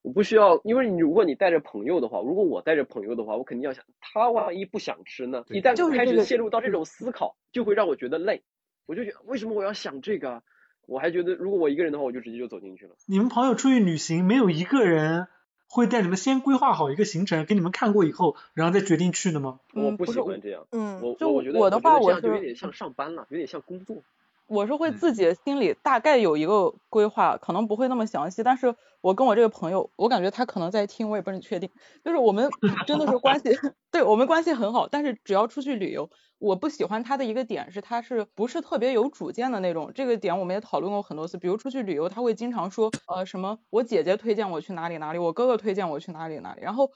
[0.00, 5.44] 我不需要，因为你如果你带着朋友的话，如果我带着朋友的话，我肯定要想，他万一不想吃呢？
[5.50, 8.42] 一旦开始就是这个陷入到这种思考，就会让我觉得累。
[8.86, 10.42] 我就觉得为什么我要想这个啊？
[10.86, 12.96] 我还觉得如果我一个人的话，我就直接就走进去了。
[13.06, 15.28] 你们朋友出去旅行，没有一个人
[15.74, 19.58] 会带你们先规划好一个行程，给你们看过以后，然后再决定去的吗？
[19.72, 24.02] 我不喜欢这样，嗯我就我觉得我的话我这样就有点像上班了，有点像工作。
[24.52, 24.92] 我是会嗯。
[24.92, 31.70] 自己心里大概有一个规划，可能不会那么详细，但是我跟我这个朋友，我感觉他可能在听，我也不是很确定，
[32.04, 32.52] 就是我们
[32.84, 33.50] 真的是关系，
[33.90, 46.90] 对我们关系很好，但是只要出去旅游，我不喜欢他的一个点是他是不是特别有主见的那种，这个点我们也讨论过很多次，比如出去旅游，他会经常说，呃，什么我姐姐推荐我去哪里哪里，我哥哥推荐我去哪里哪里，然后。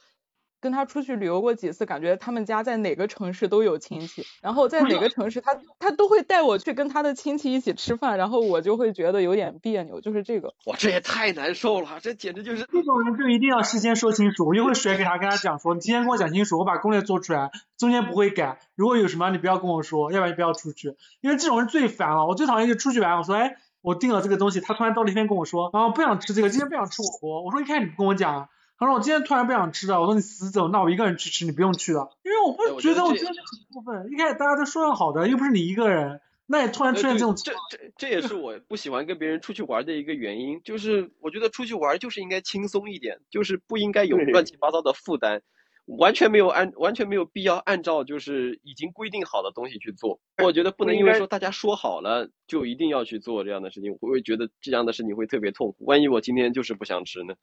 [0.67, 10.55] 跟他出去旅游过几次，感觉他们家在哪个城市都有亲戚，然后在哪个城市他他都会带我去跟他的亲戚一起吃饭，然后我就会觉得有点别扭，就是这个。
[10.65, 18.59] 哇，这也太难受了，这简直就是这种人就一定要事先说清楚，我就会儿甩给他，跟他讲说，你今天跟我讲清楚，我把攻略做出来，中间不会改。
[18.75, 22.27] 如果有什么你不要跟我说，要不然你不要出去，因为这种人最烦了。
[22.27, 27.45] 我最讨厌就出去玩，我说，哎，我订了这个东西，他突然到那天跟我说，啊，不想吃这个，今天不想吃火锅。
[27.45, 28.49] 我说一开始你不跟我讲啊。
[28.79, 34.13] 他说我今天突然不想吃了，我说你死走，那我一个人去吃，你不用去了，因为我哎不觉得我我觉得这真的很过分。
[34.13, 45.43] 一开始大家都说好的，又不是你一个人，那也突然出现这种情况这这这也是我不喜欢跟别人出去玩的一个原因，就是我觉得出去玩就是应该轻松一点，就是不应该有乱七八糟的负担，
[45.87, 50.21] 完全没有按完全没有必要按照就是已经规定好的东西去做。
[50.43, 55.85] 我觉得不能因为说大家说好了就一定要去做这样的事情，我会觉得这样的事情会特别痛苦。
[55.85, 57.35] 万一我今天就是不想吃呢，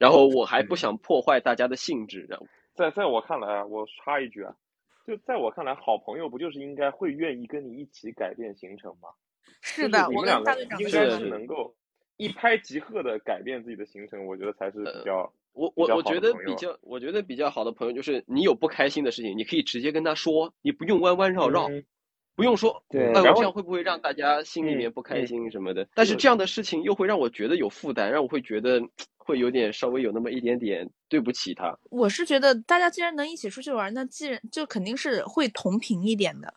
[0.00, 4.56] 然后我还不想破坏大家的兴致，然后在在我看来啊，我插一句啊，
[5.06, 9.10] 就在我看来，好朋友不就是应该会愿意跟你一起改变行程吗？
[9.60, 11.76] 是的，我跟们两个应该是是能够
[12.16, 15.32] 一拍即合的改变自己的行程，我觉得才是比较。
[15.52, 21.84] 我我我觉得比较，我觉得比较好的朋友就是你有不开心的事情，你可以直接跟他说，你不用弯弯绕绕，嗯
[22.34, 25.86] 不用说，对哎，我这样会不会让大家心里嗯面不开嗯心什么的？
[25.94, 28.80] 但是是这样的事情又会让我觉得有负担，让我会觉得
[29.18, 31.78] 会有点稍微有那么一点点对不起他。
[31.90, 36.52] 我是觉得大家既然能一起出去玩，那既然就肯定是会同频一点的。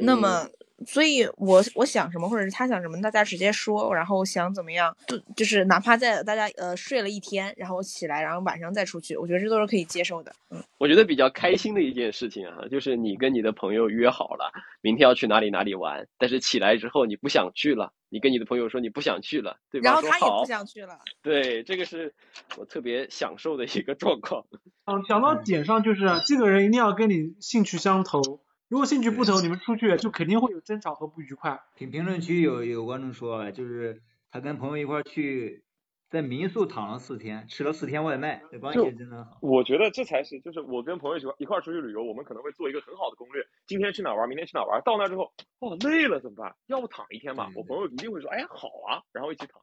[0.00, 0.48] 那嗯么，
[0.86, 10.32] 所以我我想什么，或者是他想什么，大家直接说，然后想怎么样，就就是哪怕在大家呃睡了一天，然后起来，然后晚上再出去，我觉得这都是可以接受的。
[10.50, 19.90] 嗯，我觉得比较开心的一件事情啊，就是你跟你的朋友约好了明天要去哪里哪里玩，但是起来之后你不想去了，你跟你的朋友说你不想去了，对吧？
[19.90, 20.98] 然后他也不想去了。
[21.22, 22.14] 对，这个是
[22.56, 24.44] 我特别享受的一个状况。
[24.86, 28.40] 嗯，想到点上就是这个人一定要跟你兴趣相投，
[28.74, 31.62] 如果兴趣不投，你们出去就肯定会有争吵和不愉快。
[31.76, 35.62] 评评论区有有观众说，就是他跟朋友一块去，
[36.10, 39.38] 在民宿躺了四天，吃了四天外卖，这关就系真的好。
[39.40, 43.46] 我觉得这才是，就是我跟朋友一块一块出去旅游，我们可能会做一个很好的攻略。
[43.64, 46.52] 今天去哪儿玩，明天去哪儿玩，到那之后，哦，累了怎么办？
[46.66, 47.48] 要不躺一天吧？
[47.54, 49.62] 我朋友一定会说，哎，好啊，然后一起躺。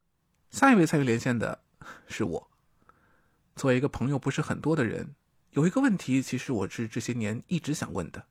[0.52, 1.60] 下一位参与连线的
[2.08, 2.50] 是我。
[3.58, 5.16] 作为一个朋友不是很多的人，
[5.50, 8.24] 有一个问题，其实我是这些年一直想问的：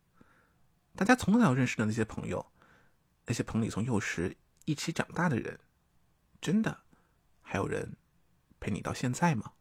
[0.96, 2.44] 大家从小认识的那些朋友，
[3.26, 5.58] 那些朋友从幼时一起长大的人，
[6.40, 6.80] 真的
[7.40, 7.96] 还有人
[8.58, 9.52] 陪你到现在吗？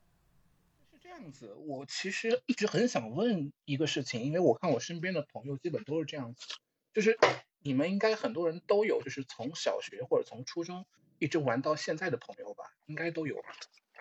[0.91, 6.47] 是这样样子，我其实一直很想问一个事情，因为我看我身边的朋友基本都是这样子，
[6.93, 7.17] 就是
[7.61, 10.85] 你们应该很多人都有，就是从小学或者从初中
[11.19, 13.49] 一直玩到现在的朋友吧，应该都有吧？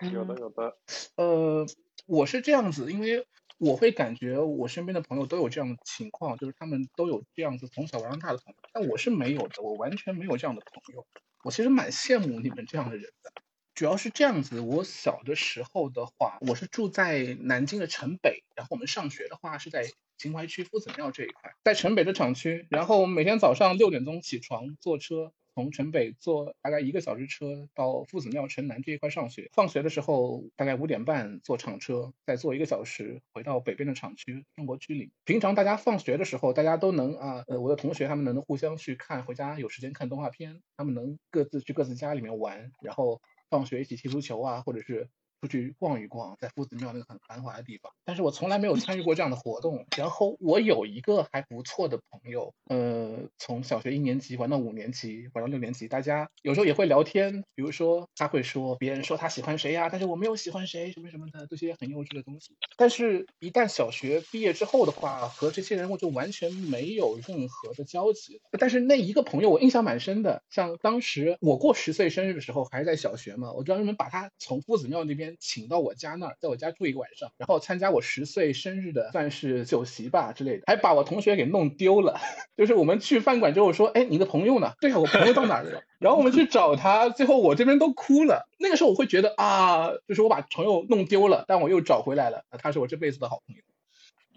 [0.01, 0.77] 有的有的，
[1.15, 1.67] 呃，
[2.05, 3.27] 我是这样子，因为
[3.59, 11.05] 我会感觉我身边的朋友都有这样的情况，就是他们都有这样子从小玩到大的朋友，但我是没有的，我完全没有这样的朋友。
[11.43, 13.31] 我其实蛮羡慕你们这样的人的。
[13.75, 19.85] 主要是这样子，我小的时候的话，我是住在南京的城北，然后我们上学的话是在
[20.17, 25.33] 秦淮区夫子庙这一块，在城北的厂区，然后我们每天早上六点钟起床坐车。
[25.59, 35.11] 从城北坐大概一个小时车到夫子庙城南这一块上学，放学的时候大概五点半坐厂车，再坐一个小时回到北边的厂区中国区里。
[35.25, 45.09] 平常大家放学的时候，大家都能啊，呃，我的同学他们能互相去看，回家有时间看动画片，他们能各自去各自家里面玩，然后放学一起踢足球啊，或者是
[45.41, 47.91] 出去逛一逛，在夫子庙那个很繁华的地方。
[48.05, 49.85] 但是我从来没有参与过这样的活动。
[49.97, 62.55] 然后我有一个还不错的朋友，呃，从小学一年级玩到五年级，玩到六年级，大家有时候也会聊天，比如说他会说别人说他喜欢谁呀、但是我没有喜欢谁，什么什么的，这些很幼稚的东西。
[62.77, 68.41] 但是，一旦小学毕业之后的话，和这些人我就完全没有任何的交集。
[68.59, 82.19] 但是那一个朋友我印象蛮深的，像当时我过十岁生日的时候，还是在小学嘛，我专门把他从夫子庙那边请到我家那儿，在我家住一个晚上，然后参加我十岁生日的算是酒席吧之类的，还把我同学给弄丢了。
[82.57, 84.73] 就是我们去饭馆之后说，哎，你的朋友呢？
[84.81, 85.83] 对啊，我朋友到哪儿了？
[85.99, 88.47] 然后我们去找他，最后我这边都哭了。
[88.57, 93.61] 那个时候我会觉得啊，就是我把朋友弄丢了，但我又找回来了，他是我这辈子的好朋友。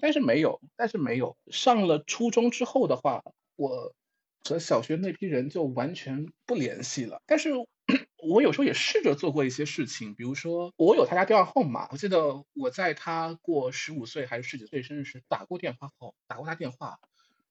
[0.00, 1.36] 但是没有，但是没有。
[1.46, 3.22] 上了初中之后的话，
[3.54, 3.94] 我
[4.42, 7.22] 和小学那批人就完全不联系了。
[7.24, 7.50] 但是
[8.22, 17.00] 我有时候也试着做过一些事情，比如说我有他家电话号码，我记得我在他过十五岁还是十几岁生日时打过电话号，打过他电话，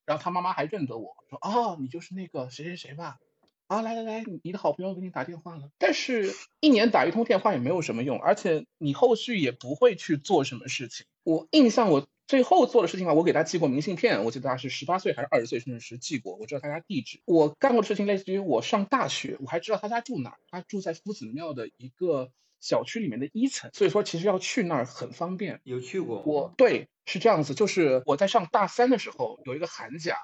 [0.06, 3.18] 然后他妈妈还认得我，说哦，你就是那个谁谁谁吧。
[3.68, 11.06] 啊，来来来，你你的好朋友给你打电话了，但是一年打一通电话也没有什么用，而且你后续也不会去做什么事情。
[11.24, 17.20] 我印象我最后做的事情啊，我给他寄过明信片，我记得他是十八岁还是二十岁甚至是寄过，我知道他家地址。
[17.26, 25.60] 我干过的事情类似于我上大学，我还知道他家住哪儿，他住在夫子庙的一个小区里面的一层，所以说其实要去那儿很方便。
[25.66, 26.22] 有去过？
[26.22, 30.16] 我对是这样子，就是我在上大三的时候有一个寒假，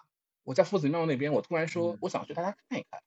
[0.46, 3.02] 我在夫子庙那边，我突然说嗯我想去他家看一看。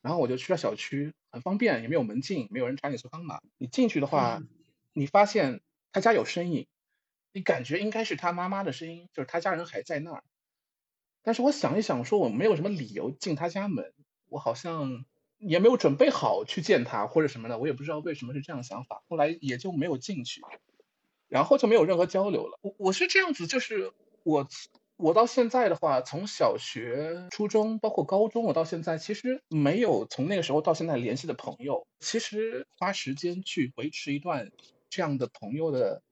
[0.00, 3.38] 然后我就去了小区，很方便，也没有门禁，没有人查你随康码。
[3.56, 4.42] 你进去的话，
[4.92, 5.60] 你发现
[5.92, 6.66] 他家有身影，
[7.32, 10.22] 你感觉应该是他妈妈的声音，就是他家人还在那儿。
[11.22, 13.92] 但是我想一想，说我没有什么理由进他家门，
[14.28, 15.04] 我好像
[15.38, 20.40] 也没有准备好去见他或者什么的，我也不知道为什么是这样想法，后来也就没有进去，
[21.28, 22.58] 然后就没有任何交流了。
[22.60, 23.92] 我我是这样子，就是
[24.24, 24.48] 我
[24.96, 31.86] 我到现在的话，从小学、初中，包括高中，我到现在其实没有从那个时候到现在联系的朋友。
[32.00, 34.50] 其实花时间去维持一段
[34.90, 36.02] 这样的朋友的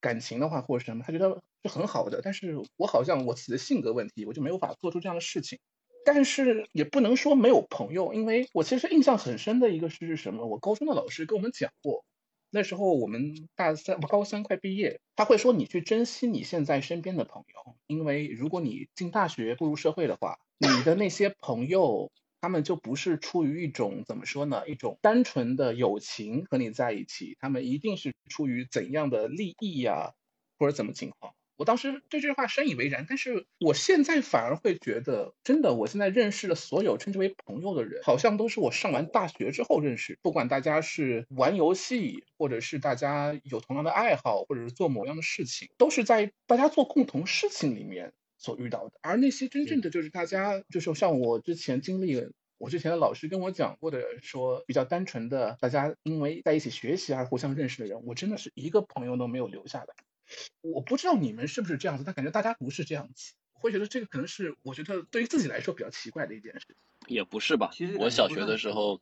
[0.00, 2.20] 感情的话，或者什么，他觉得是很好的。
[2.22, 5.58] 但是我好像我自己的性格问题，我就没有法做出这样的事情。
[6.04, 10.46] 但是也不能说没有朋友，因为我其实印象很深的一个事是什么？
[10.46, 12.04] 我高中的老师跟我们讲过，
[12.48, 30.12] 那时候我们大三、高三快毕业，他会说你去珍惜你现在身边的朋友，因为如果你进大学步入社会的话，你的那些朋友，他们就不是出于一种怎么说呢，一种单纯的友情和你在一起，他们一定是出于怎样的利益呀、
[30.58, 31.34] 或者怎么情况。
[31.56, 48.94] 我当时对这句话深以为然，但是我现在反而会觉得，真的，我现在认识的所有称之为朋友的人，好像都是我上完大学之后认识，不管大家是玩游戏，或者是大家有同样的爱好，或者是做某样的事情，都是在大家做共同事情里面所遇到的。
[49.02, 52.28] 而那些真正的就是大家，就是像我之前经历。
[52.62, 59.94] 我之前的老师跟我讲过的，说比较单纯的，大家因为在一起学习而互相认识的人，我真的是一个朋友都没有留下来。
[60.60, 63.32] 我不知道你们是不是这样子，但感觉大家不是这样子。
[63.60, 66.74] 我会觉得这个可能是我觉得对于自己来说比较奇怪的一件事。
[67.06, 69.00] 也不是吧其实，我小学的时候，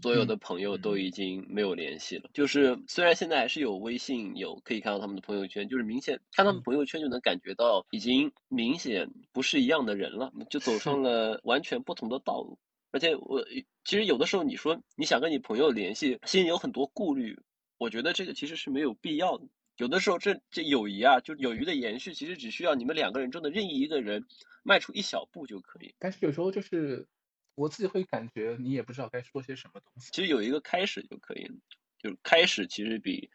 [0.00, 2.30] 所有的朋友都已经没有联系了。
[2.32, 12.58] 就是虽然现在还是有微信，有可以看到他们的朋友圈，就是明显看他们朋友圈就能感觉到，已经明显不是一样的人了，就走上了完全不同的道路。
[12.90, 13.44] 而且我
[13.84, 17.38] 其实有的时候你说你想跟你朋友联系，心里有很多顾虑，
[17.78, 19.46] 我觉得这个其实是没有必要的。
[19.76, 24.26] 有的时候这这友谊啊，就友谊的延续，其实只需要你们两个人中的任意一个人
[24.62, 25.94] 迈出一小步就可以。
[25.98, 27.06] 但是有时候就是
[27.54, 30.10] 我自己会感觉你也不知道该说些什么东西。
[30.12, 31.54] 其实有一个开始就可以了，
[31.98, 33.30] 就是开始其实比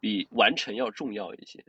[0.00, 1.64] 比完成要重要一些。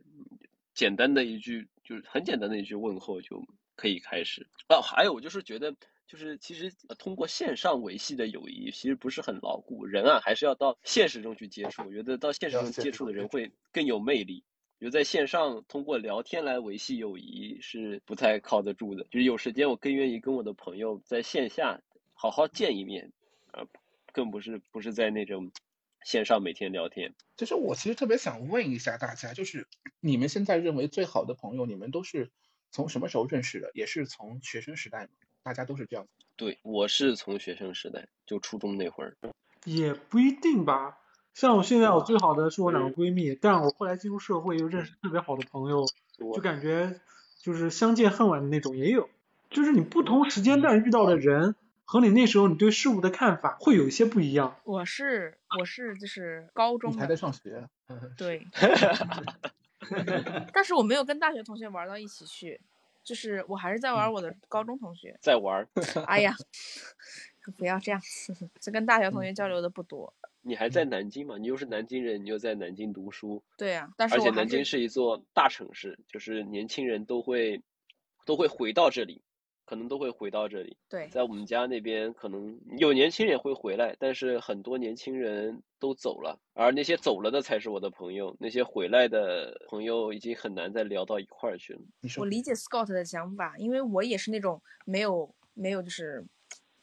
[0.73, 4.47] 简单的一句就是很简单的一句问候就可以开始。
[4.69, 5.75] 哦，还有我就是觉得
[6.07, 11.81] 就是其实呃通过线上维系的友谊其实不是很牢固，人啊还是要到现实中去接触。
[11.83, 14.43] 我觉得到现实中接触的人会更有魅力。
[14.77, 19.05] 比如在线上通过聊天来维系友谊是不太靠得住的。
[19.05, 21.81] 就是有时间我更愿意跟我的朋友在线下
[22.13, 23.11] 好好见一面，
[23.53, 23.65] 呃，
[24.11, 25.51] 更不是不是在那种
[26.03, 27.15] 线上每天聊天。
[27.37, 29.67] 就是我其实特别想问一下大家，就是
[30.01, 32.31] 你们现在认为最好的朋友，你们都是
[32.69, 33.71] 从什么时候认识的？
[33.73, 35.09] 也是从学生时代吗？
[35.45, 36.09] 大家都是这样子。
[36.35, 39.15] 对，我是从学生时代就初中那会儿，
[39.63, 40.97] 也不一定吧。
[41.35, 45.85] 像我现在我最好的是我两个闺蜜，但我后来进入社会又认识特别好的朋友，
[46.17, 46.99] 就感觉
[47.39, 49.07] 就是相见恨晚的那种也有。
[49.51, 54.55] 就是你不同时间段遇到的人和你那时候你对事物的看法会有一些不一样。
[54.63, 58.47] 我是我是就是高中你还在上学，嗯对，
[60.51, 62.59] 但是我没有跟大学同学玩到一起去，
[63.05, 65.17] 就是我还是在玩我的高中同学。
[65.21, 65.67] 在玩儿。
[66.07, 66.35] 哎呀，
[67.57, 68.01] 不要这样，
[68.59, 70.13] 这跟大学同学交流的不多。
[70.41, 71.37] 你还在南京嘛？
[71.37, 77.61] 你又是南京人，你又在南京读书，对呀、但是而且南京是一座大城市，就是年轻人都会
[78.25, 79.23] 都会回到这里，
[79.65, 80.77] 可能都会回到这里。
[80.87, 91.79] 对在我们家那边，可能有年轻人也会回来，但是很多年轻人都走了，而那些走了的才是我的朋友，那些回来的朋友已经很难再聊到一块儿去了。
[92.01, 96.23] 你说我理解 Scott 的想法，因为我也是那种没有没有就是，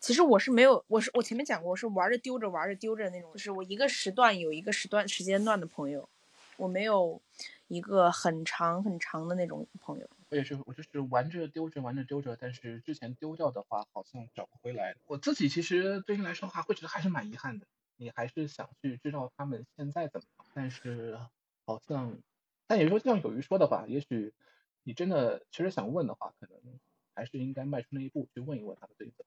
[0.00, 6.08] 其实我是没有，我是我前面讲过，我是玩着丢着玩着丢着那种，就是我一个时段有一个时段时间段的朋友，
[6.56, 7.20] 我没有
[7.68, 10.06] 一个很长很长的那种朋友。
[10.32, 14.96] 我也是，我就是玩着丢着，玩着丢着，但是之前丢掉的话，好像找不回来。
[15.04, 17.66] 我自己其实对你来说的话，会觉得还是蛮遗憾的。
[17.98, 21.18] 你还是想去知道他们现在怎么样，但是
[21.66, 22.18] 好像，
[22.66, 24.32] 但也说就像有鱼说的吧，也许
[24.82, 26.80] 你真的其实想问的话，可能
[27.14, 29.26] 还是应该迈出那一步去问一问他们最近怎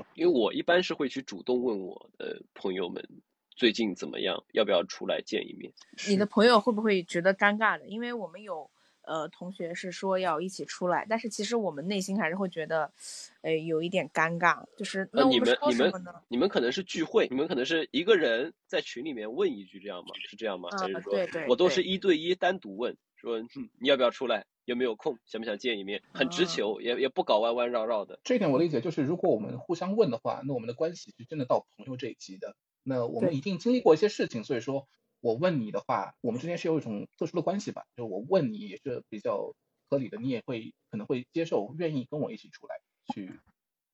[0.00, 0.06] 么。
[0.14, 3.08] 因为我一般是会去主动问我的朋友们
[3.54, 5.72] 最近怎么样，要不要出来见一面。
[6.08, 7.86] 你的朋友会不会觉得尴尬的？
[7.86, 8.68] 因为我们有
[9.06, 12.92] 呃同学是说要一起出来，但是其实我们内心还是会觉得，
[13.40, 16.12] 呃，有一点尴尬，就是那，你们们你们说什么呢？
[16.28, 20.10] 你们可能是聚会，你们可能是一个人在群里面问一句这样吗？
[20.28, 20.68] 是这样吗？
[20.72, 23.48] 还是啊说对对我都是一对一单独问，说、嗯、
[23.80, 28.18] 你要不要出来，有没有空，想不想见一面，很直啊球，也也不搞弯弯绕绕的。
[28.24, 32.56] 这一点我理解，就是如果我们互相问的话，那我们的关系是真的到朋友这一级的。
[32.82, 34.86] 那我们一定经历过一些事情，所以说
[35.20, 37.84] 我问你的话，我们之间是有一种特殊的关系吧？
[37.96, 39.54] 就我问你也是比较
[39.88, 42.76] 合理的，你也会可能会接受，愿意跟我一起出来
[43.12, 43.40] 去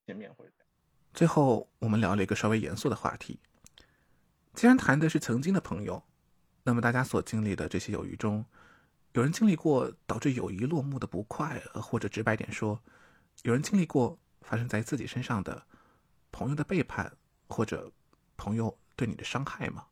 [0.07, 0.69] 见面或者这样。
[1.15, 3.39] 最后，我们聊了一个稍微严肃的话题。
[4.55, 6.03] 既然谈的是曾经的朋友，
[6.65, 8.45] 那么大家所经历的这些友谊中，
[9.13, 12.83] 有人经历过导致友谊落幕的不快，或者直白点说，
[13.43, 15.67] 有人经历过发生在自己身上的
[16.31, 17.17] 朋友的背叛，
[17.49, 17.91] 或者
[18.37, 19.87] 朋友对你的伤害吗？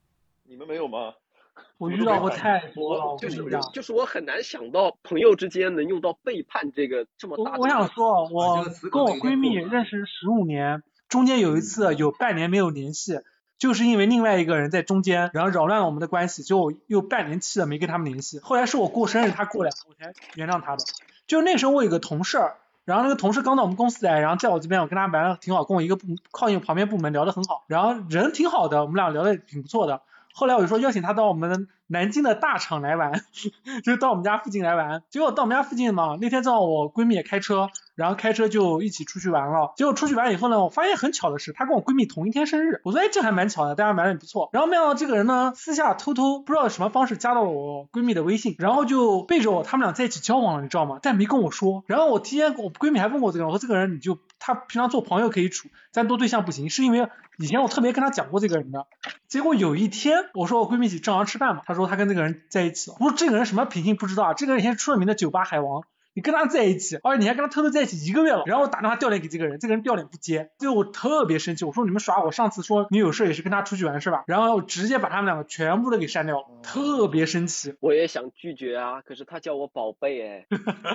[0.51, 1.15] 你们没有吗？
[1.79, 3.73] 我遇到过太多了，我就是我跟你讲。
[3.73, 7.59] 就是我很难想到朋友之间能用到背叛这个这么大的。
[7.59, 13.21] 我我想说，我这个词跟我闺蜜认识十五年，中间有一次有半年没有联系，
[13.59, 18.41] 就是因为另外一个人在中间，然后扰乱了我们的关系，就又半年期了没跟他们联系。
[18.41, 20.83] 后来是我过生日，他过来，我才原谅他的。
[21.29, 22.39] 就那时候我有个同事，
[22.85, 30.03] 然后那个同事刚到我们公司来，然后在我这边我跟他玩的挺好，跟我一个部靠近旁边部门聊得很好，然后人挺好的，我们俩聊得挺不错的。
[30.33, 33.13] 后来我就说邀请她到我们南京的大厂来玩，
[33.85, 35.03] 就到我们家附近来玩。
[35.11, 37.69] 结果到我们家附近嘛，那天正好我闺蜜也开车，
[38.01, 39.75] 然后开车就一起出去玩了。
[39.77, 42.81] 结果出去玩以后呢，我发现很巧的是，她跟我闺蜜同一天生日。
[42.83, 44.49] 我说哎，这还蛮巧的，大家玩的也不错。
[44.53, 50.99] 然后没想到这个人呢，私下偷偷不知道什么方式加到了我闺蜜的微信，然后就背着我他们俩在一起交往了，你知道吗？
[51.03, 51.85] 但没跟我说。
[51.87, 58.87] 然后我提前我闺蜜还问过这个人，我说这个人你就他平常做朋友可以处，但做对象不行，是因为以前我特别跟她讲过这个人的。
[59.29, 62.97] 结果有一天，我说我闺蜜一起正常吃饭嘛，她说她跟这个人在一起了。
[63.01, 65.85] 我说这个人什么品性不知道啊，这个人以前出了名的酒吧海王，
[66.21, 68.43] 你跟他在一起，而且你还跟他偷偷在一起一个月了。
[68.45, 74.25] 然后我打电话掉脸给这个人，这个人掉脸不接，最后我特别生气，我说你们耍我，上次说你有事也是跟他出去玩是吧？
[74.27, 77.75] 然后我直接把他们两个全部都给删掉，特别生气。
[77.81, 80.47] 我也想拒绝啊，可是他叫我宝贝哎。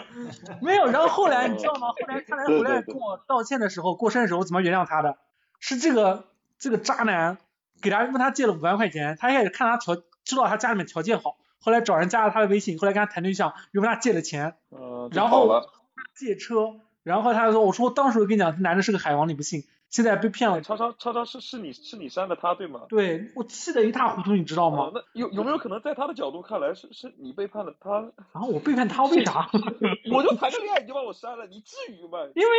[0.61, 1.87] 没有，然后后来你知道吗？
[1.99, 5.17] 后来他来回来跟我道歉的时候，过生日的时候，我怎么原谅他的？
[5.59, 6.25] 是这个
[6.59, 7.39] 这个渣男
[7.81, 15.67] 给他问他借了五万块钱，他一开始看他条知道他家里面条件好，后来找人加了他的微信，后来跟他谈对象，又跟他借了钱，呃，然后，
[16.13, 19.63] 借车，然后他说我说当时我跟你讲，这男的是个海王，你不信？
[19.89, 20.61] 现在被骗了。
[20.61, 22.81] 超超超超是是你是你删的他对吗？
[22.89, 24.91] 对我气得一塌糊涂，你知道吗哦，？
[24.93, 28.01] 那有有没有可能在他的角度看来是是你背叛了他？
[28.33, 29.49] 然后我背叛他，为啥？
[30.11, 32.19] 我就谈个恋爱你就把我删了，你至于吗？
[32.35, 32.49] 因为。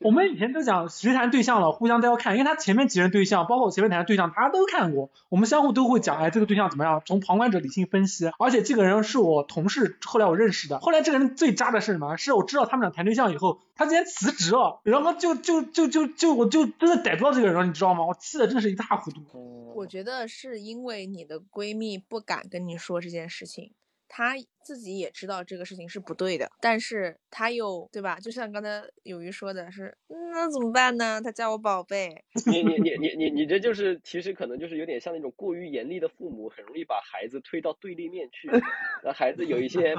[0.00, 7.00] 我们以前都讲谁谈对象了，互相都要看，因为他前面几任对象，包括我前面谈的对象，他都看过，我们相互都会讲，哎，这个对象怎么样？
[7.06, 10.78] 从旁观者理性分析，而且这个人是我同事，后来我认识的。
[10.80, 12.16] 后来这个人最渣的是什么？
[12.16, 18.06] 是我知道他们俩谈对象以后，他竟然辞职了，然后就就就就就我就真的逮不到这个人了，你知道吗？
[18.06, 19.72] 我气的真是一塌糊涂。
[19.74, 23.72] 我觉得是因为你的闺蜜不敢跟你说这件事情，
[24.08, 28.18] 她自己也知道这个事情是不对的，但是她又对吧？
[28.20, 31.20] 就像刚才有鱼说的是，嗯那怎么办呢？
[31.22, 38.48] 她叫我宝贝，你你你你你你这就是其实可能就是有点像那种过于严厉的父母，很容易把孩子推到对立面去，
[39.02, 39.94] 让孩子有一些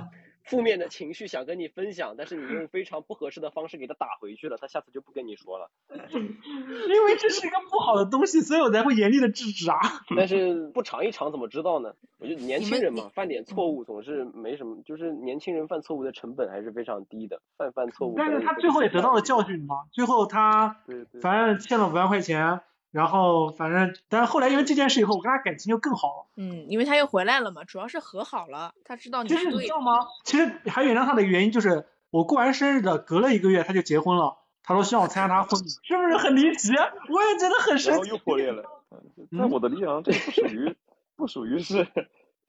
[0.46, 5.70] 负面的情绪想跟你分享，但是你用非常不合适的方式给他打回去了，他下次就不跟你说了。
[5.90, 9.80] 因为这是一个不好的东西，所以我才会严厉的制止啊。
[10.16, 11.94] 但是不尝一尝怎么知道呢？
[12.20, 18.16] 我觉得年轻人嘛，犯点错误总是没什么，就是年轻人犯错误的成本还是非常低的，犯犯错误。
[18.18, 20.82] 但是他最后也得到了教训嘛，最后他
[21.22, 22.62] 反正欠了五万块钱，
[22.96, 26.28] 然后反正，但是后来因为这件事以后，我跟他感情就更好了。
[26.38, 29.52] 嗯，因为他又回来了嘛，主要是和好了，他知道你其实是。
[29.52, 29.92] 你知道吗？
[30.24, 36.70] 其实还原谅他的原因就是我过完生日的隔了一个月他就结婚了，他说希望我参加他婚礼，是不是很离奇？
[36.74, 38.10] 我也觉得很然后神奇。
[38.12, 38.64] 又破裂了。
[39.32, 40.76] 嗯在我的理解上，这不属于
[41.18, 41.86] 不属于是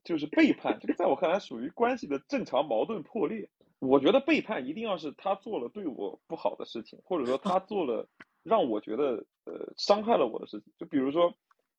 [0.05, 3.51] 就是背叛，这个在我看来属于关系的正常矛盾破裂。
[3.81, 8.09] 我觉得背叛一定要是他做了对我不好的事情，或者说他做了
[8.47, 10.73] 让我觉得呃伤害了我的事情。
[10.79, 11.35] 就比如说，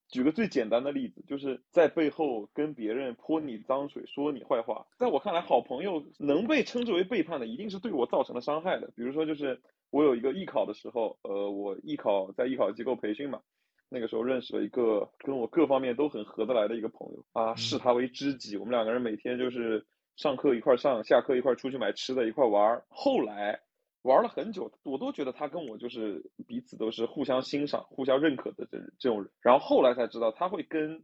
[0.09, 4.85] 举个最简单的例子，就是在背后跟别人泼你脏水，说你坏话。
[4.97, 8.91] 在我看来，好朋友能被称之为背叛的，一定是对我造成了伤害的。
[8.95, 13.41] 比如说，就是我有一个艺考的时候，呃，我艺考在艺考机构培训嘛，
[13.89, 18.57] 那个时候认识了一个跟我各方面都很合得来的一个朋友啊，视他为知己。
[18.57, 22.85] 我们两个人每天就是上课一块儿上，下课一块儿出去买吃的，一块儿玩儿。
[22.89, 23.59] 后来
[24.07, 29.31] 玩了很久，我都觉得他跟我就是彼此都是互相欣赏、互相认可的这这种人。
[29.41, 31.03] 然后后来才知道，他会跟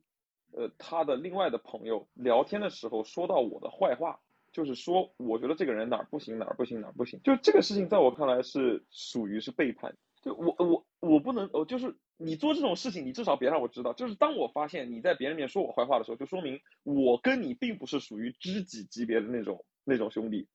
[0.53, 4.19] 呃他的另外的朋友聊天的时候说到我的坏话，
[4.51, 7.19] 就是说我觉得这个人哪儿不行，哪儿不行，哪儿不行。
[7.23, 9.95] 就这个事情在我看来是属于是背叛。
[10.21, 13.91] 就我我我不能，我就是你做这种事情，你至少别让我知道。
[13.91, 20.47] 就是当我发现你在别人面说我坏话的时候，就说明我跟你并不是属于知己级别的那种那种兄弟。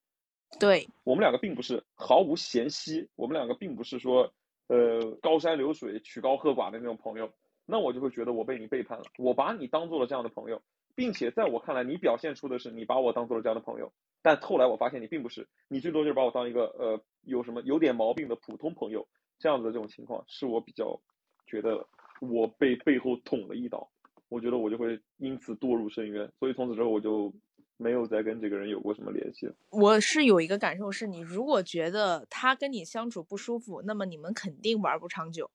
[0.59, 4.33] 对，我们两个并不是毫无嫌隙，我们两个并不是说
[4.69, 7.33] 呃高山流水曲高和寡的那种朋友。
[7.71, 10.63] 那我就会觉得我被你背叛了，我把你当做了这样的朋友，
[10.95, 13.93] 并且在我看来，你表现出的是你把我当做了这样的朋友，
[14.23, 19.07] 但后来我发现你并不是，你最多就是把我当一个呃有什么有点毛病的普通朋友，
[19.39, 20.99] 这样子的这种情况，是我比较
[21.47, 21.87] 觉得
[22.23, 23.87] 我被背后捅了一刀，
[24.31, 27.31] 我觉得我就会因此堕入深渊，所以从此之后我就
[27.79, 29.51] 没有再跟这个人有过什么联系。
[29.71, 35.51] 我是有一个感受是，你如果觉得他跟你相处不舒服，那么你们肯定玩不长久。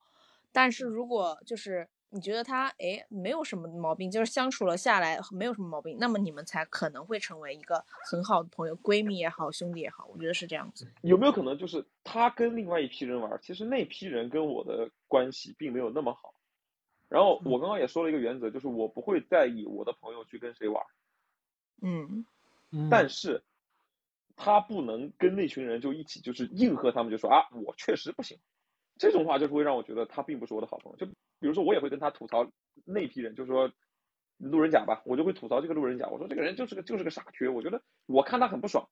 [0.51, 10.87] 但是如果就是你觉得他诶没有什么毛病，就是相处了下来没有什么毛病，那么你们才可能会成为一个很好的朋友，闺蜜也好，兄弟也好，我觉得是这样子。
[11.01, 16.35] 有没有可能就是他跟另外一批人玩，其实那批人跟我的关系并没有那么好。
[17.09, 20.83] 然后我刚刚也说了一个原则，就是我不会在意我的朋友去跟谁玩，
[21.81, 22.25] 嗯，
[22.71, 23.43] 嗯但是
[24.35, 28.39] 他不能跟那群人就一起就是应和他们，就说啊我确实不行，
[28.97, 30.97] 这种话就是会让我觉得他并不是我的好朋友。
[30.97, 31.05] 就
[31.39, 32.49] 比如说我也会跟他吐槽
[32.85, 33.71] 那批人，就说
[34.37, 38.89] 路人甲吧，我就会吐槽这个路人甲，我说这个人就是个就是个傻缺，我觉得我看他很不爽。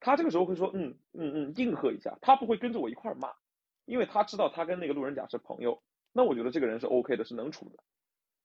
[0.00, 3.32] 他这个时候会说嗯嗯嗯应和一下，他不会跟着我一块儿骂，
[3.84, 7.78] 因为他知道他跟那个路人甲是朋友，那我觉得这个人是 OK 的，是能处的。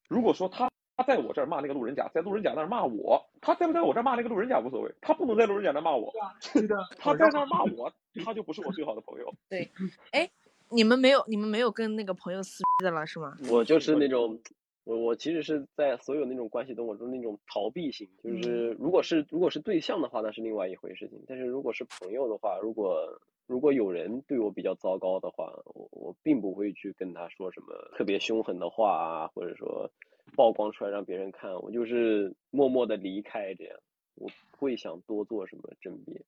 [0.09, 7.91] 如果说他他在我这儿骂那个路人甲，在路人甲那儿骂我，他在不在我这儿骂那个路人甲无所谓，他不能在路人甲那儿骂我，这个 他在那儿骂我，
[8.23, 9.33] 他就不是我最好的朋友。
[9.49, 9.69] 对。
[10.11, 10.29] 哎，
[10.69, 13.37] 你们没有你们没有跟那个朋友撕逼的了是吗？
[13.49, 14.39] 我就是那种，
[14.85, 21.21] 我我其实是在所有那种关系中，我都那种逃避型，就是如果是如果是对象的话，那是另外一回事情。
[21.27, 29.91] 但是如果是朋友的话，如果如果有人对我比较糟糕的话，我我并不会去跟他说什么特别凶狠的话啊，或者说
[30.33, 33.77] 曝光出来让别人看，我就是默默的离开这样，
[34.15, 36.21] 我不会想多做什么争辩。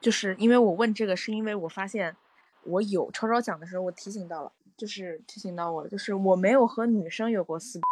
[0.00, 2.16] 就是因为我问这个，是因为我发现
[2.64, 7.84] 我有超超讲的时候，我提醒到了，就是提醒到我了，就是我没有和女生有过撕逼，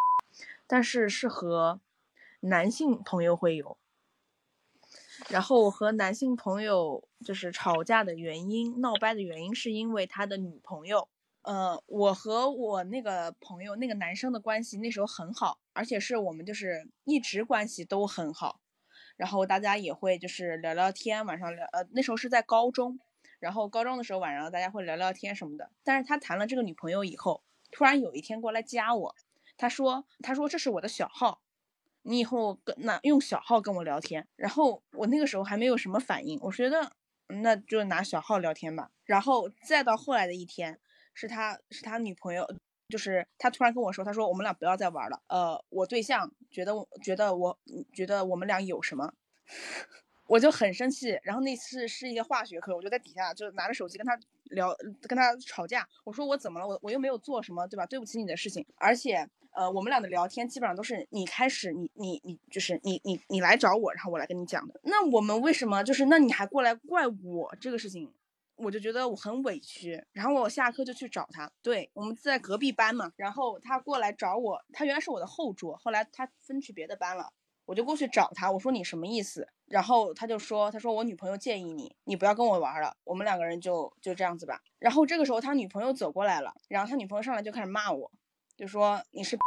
[0.66, 1.80] 但是是和
[2.40, 3.76] 男性朋友会有。
[5.28, 11.08] 然后我和男性朋友就是吵架的原因、闹掰的原因，是因为他的女朋友
[11.42, 18.60] 呃，我和我那个朋友那个男生的关系那时候很好，而且是我们就是一直关系都很好，
[19.16, 23.00] 然后大家也会就是聊聊天，晚上聊，呃，那时候是在高中，
[23.38, 25.70] 然后高中的时候晚上大家会聊聊天什么的。
[25.82, 29.16] 但是他谈了这个女朋友以后，突然有一天过来加我，
[29.56, 31.40] 他说他说这是我的小号，
[32.02, 34.28] 你以后跟那用小号跟我聊天。
[34.36, 36.92] 然后我那个时候还没有什么反应，我觉得
[37.28, 38.90] 那就拿小号聊天吧。
[39.04, 40.78] 然后再到后来的一天。
[41.20, 42.46] 是他是他女朋友，
[42.88, 45.20] 就是他突然跟我说，他说我们俩不要再玩了。
[45.28, 47.58] 呃，我对象觉得我觉得我
[47.92, 49.12] 觉得我们俩有什么，
[50.26, 51.18] 我就很生气。
[51.22, 55.86] 然后那次是一个化学课，我就在底下就拿着手机跟他聊，跟他吵架。
[56.04, 56.66] 我说我怎么了？
[56.66, 57.84] 我我又没有做什么，对吧？
[57.84, 58.64] 对不起你的事情。
[58.76, 64.80] 而且呃，我们俩的聊天基本上都是你开始，你你你就是你你你来找我，然后我来跟你讲的。
[64.84, 68.10] 那我们为什么就是那你还过来怪我这个事情？
[68.62, 71.50] 我就觉得我很委屈，然后我下课就去找他。
[71.62, 77.32] 对，我们在隔壁班嘛，然后他过来找我，他原来是我的后桌，后来他分去别的班了，
[77.64, 79.48] 我就过去找他，我说你什么意思？
[79.66, 84.60] 然后他就说，他说我女朋友建议你，你不要跟我玩了，我们两个人就就这样子吧。
[84.78, 88.10] 然后这个时候他女朋友走过来了，然后他女朋友上来就开始骂我，
[88.56, 89.38] 就说你是。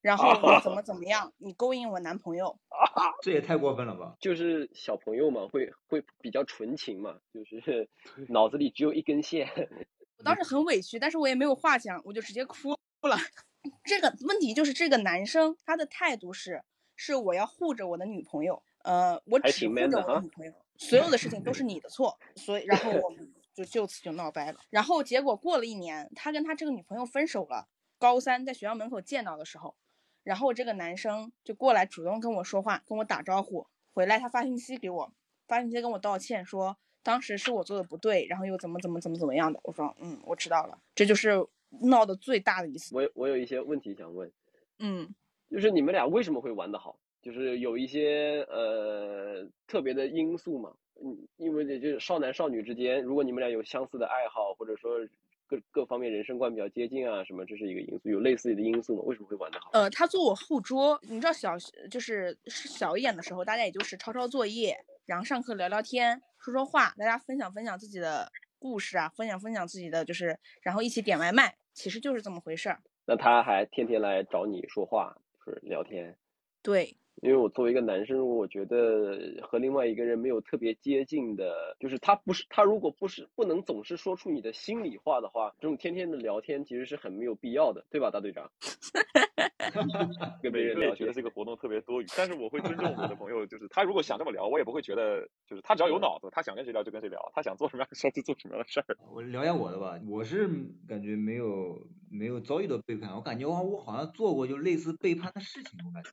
[0.00, 1.32] 然后我怎么怎么样？
[1.38, 2.58] 你勾引我男朋友，
[3.22, 4.16] 这也太过分了吧！
[4.20, 7.88] 就是小朋友嘛，会会比较纯情嘛，就是
[8.28, 9.48] 脑子里只有一根线。
[10.18, 12.70] 我当时很委屈，但是我也没有话讲，我就直接哭
[13.02, 13.16] 了。
[13.84, 16.62] 这个问题就是这个男生他的态度是，
[16.96, 24.58] 是我要护着我的女朋友，呃，我只护着我的女朋友，所有的事情都是你的错，所以然后我们就就此就闹掰了。
[24.70, 27.68] 然后结果过了一年，他跟他这个女朋友分手了。
[28.00, 29.76] 高三在学校门口见到的时候，
[30.24, 33.66] 然后这个男生就过来主动跟我说话，跟我打招呼。
[33.92, 35.12] 回来他发信息给我，
[35.46, 39.60] 发信息跟我道歉，说当时是我做的不对，然后又怎么怎么怎么怎么样的。
[39.64, 40.80] 我说嗯，我知道了。
[40.94, 41.46] 这就是
[41.82, 42.96] 闹的最大的一次。
[42.96, 44.32] 我我有一些问题想问，
[44.78, 45.14] 嗯，
[45.50, 46.98] 就是你们俩为什么会玩得好？
[47.20, 50.72] 就是有一些呃特别的因素嘛？
[51.04, 55.06] 嗯，因为就是少男少女之间，如果你们俩有相似的爱好，或者说。
[55.50, 59.02] 各各方面人生观比较接近啊，什么这是一个因素，有类似的因素吗？
[59.04, 59.70] 为什么会玩得好？
[59.72, 61.58] 呃，他坐我后桌，你知道小
[61.90, 64.76] 就是小一点的时候，大家也就是抄抄作业，
[65.06, 68.30] 然后上课聊聊天，说说话，大家分享分享自己的
[68.60, 72.80] 故事啊，分享分享自己的就是，然后一起点外卖，其实就是这么回事儿。
[73.06, 76.16] 那他还天天来找你说话，就是聊天。
[76.62, 76.96] 对。
[77.22, 88.50] 因为我作为一个男生，我觉得和另外一个人没有特别接近的，就是他不是他如果不是不能总是说出你的心里话的话，这种天天的聊天其实是很没有必要的，对吧，大队长？
[90.42, 98.96] 跟别人聊，觉得这个活动特别多余，但是我会尊重我的朋友，就是他如果想这么聊，我也不会觉得，就是他只要有脑子，他想跟谁聊就跟谁聊，他想做什么样的事就做什么样的事儿。
[99.12, 100.48] 我聊一下我的吧，我是
[100.88, 106.10] 感觉没有没有遭遇到背叛，我感觉我我好像做过就类似背叛的事情，我感觉。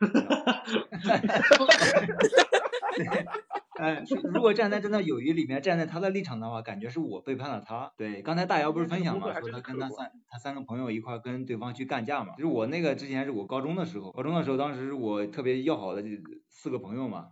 [0.97, 3.33] 哈哈哈
[3.77, 7.91] 哎，如果站在这段友谊里面，站在他的立场的话，感觉是我背叛了他。
[7.95, 12.33] 对，刚才大姚不是分享嘛，说他跟他三他三个朋友一块跟对方去干架嘛。
[12.33, 16.03] 就是我那个之前是我高中的时候，高中的时候当时我特别要好的
[16.49, 17.27] 四个朋友嘛，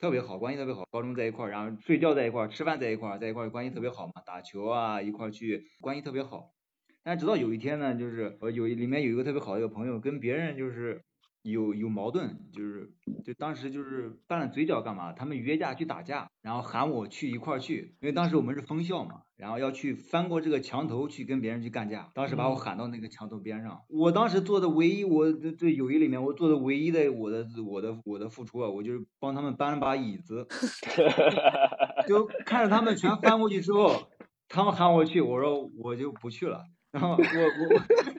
[0.00, 0.84] 特别好，关系特别好。
[0.90, 6.50] 高中在一块，然后睡觉在一块，吃饭在一块，在一块关系特别好嘛，打球啊一块去，关系特别好。
[7.04, 11.04] 但是直到有一天呢，就是我有里面有一个特别好的一个朋友，跟别人就是。
[11.44, 12.90] 有有矛盾，就是
[13.22, 15.12] 就当时就是拌了嘴角干嘛？
[15.12, 22.08] 他们约架去打架，然后喊我去一块儿去，因为当时我们是封校嘛，然后要去翻过这个墙头去跟别人去干架。
[22.14, 30.46] 当时把我喊到那个墙头边上，我当时做的唯一，我这这友谊里面我做的唯一的我的我的我的付出啊，我就是帮他们搬了把椅子，
[32.08, 34.08] 就看着他们全翻过去之后，
[34.48, 38.13] 他们喊我去，我说我就不去了，然后我我。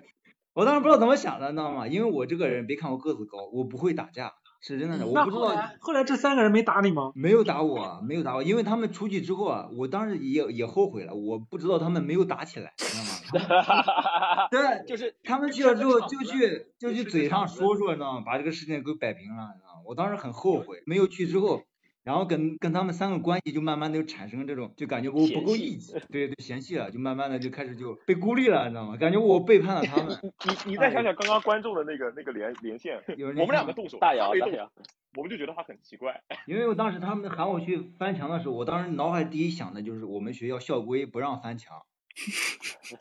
[0.56, 1.86] 我当时不知道怎么想的，你知道吗？
[1.86, 4.32] 因为我这个人，别看我个子高，我不会打架，
[4.62, 5.06] 是真的的。
[5.06, 5.53] 我不知道。
[5.82, 7.12] 后来这三个人没打你吗？
[7.14, 13.03] 没有打我，没有打我，因为他们出去之后啊，我当时也也后悔了，我不知道他们没有打起来，知道
[13.43, 14.47] 吗？
[14.49, 18.24] 对，就是他们去了之后就去就去嘴上说说，你知道吗？
[18.26, 19.82] 把这个事情给摆平了，你知道吗？
[19.86, 21.64] 我当时很后悔，没有去之后。
[22.06, 28.95] 然后跟跟他们三个关系就慢慢的产生这种，就感觉我不够义气，对对，嫌弃了，就慢慢的就开始就被孤立了，你知道吗？
[28.95, 30.16] 感觉我背叛了他们。
[30.45, 34.72] 你你再想想刚刚观众的那个那个连连线，我们两个动手，大姚大姚，
[35.16, 36.22] 我们就觉得他很奇怪。
[36.45, 41.82] 因为我当时他们喊我去翻墙的时候，我当时脑海第一想的就是我们学校校规不让翻墙，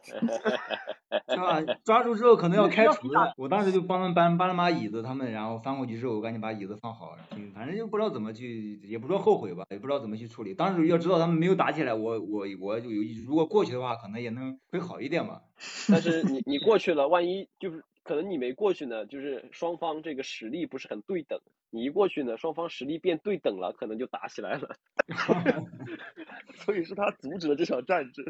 [1.29, 1.63] 是吧？
[1.85, 3.33] 抓住之后可能要开除的。
[3.37, 10.53] 我当时就帮他们搬搬了把椅子，他们然后翻过去之后，我赶紧把椅子放好，嗯反正就不知道怎么去，也不说后悔吧，也不知道怎么去处理。
[10.53, 15.43] 当时要知道他们没有打起来，我我我就有如果过去的话，可能也能会好一点吧。
[15.89, 21.41] 但是你你过去了，万一就是可能你没过去呢，就是双方这个实力不是很对等。
[21.71, 24.77] 你一过去呢，双方实力变对等了，可能就打起来了。
[26.55, 28.25] 所以是他阻止了这场战争。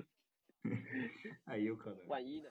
[1.47, 1.99] 哎，有可能。
[2.09, 2.49] 万一呢？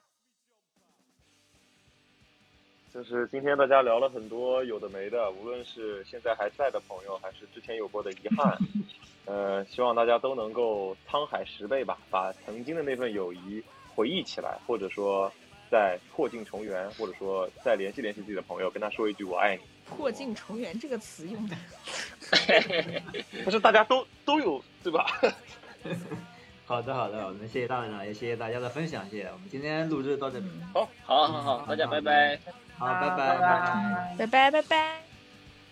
[2.94, 8.56] 就是今天大家聊了很多有的没的，无论是现在还在的朋友，还是之前有过的遗憾，
[9.26, 13.64] 呃，希望大家都能够沧海十倍吧，把曾经的那份友谊
[13.96, 15.32] 回忆起来，或者说
[15.72, 19.64] 再破镜重圆，或者说再联系联系自己的朋友，跟他说一句我爱你。
[19.90, 21.56] 破镜重圆这个词用的，
[23.44, 25.08] 不是大家都都有对吧？
[26.66, 29.28] 好的，好的，我们谢谢大队长，也谢谢大家的分享，谢谢。
[29.28, 32.40] 我们今天录制到这里，好，好，好，好，大家拜拜。
[32.78, 34.16] 好，拜拜，拜拜。
[34.18, 35.02] 拜拜拜拜。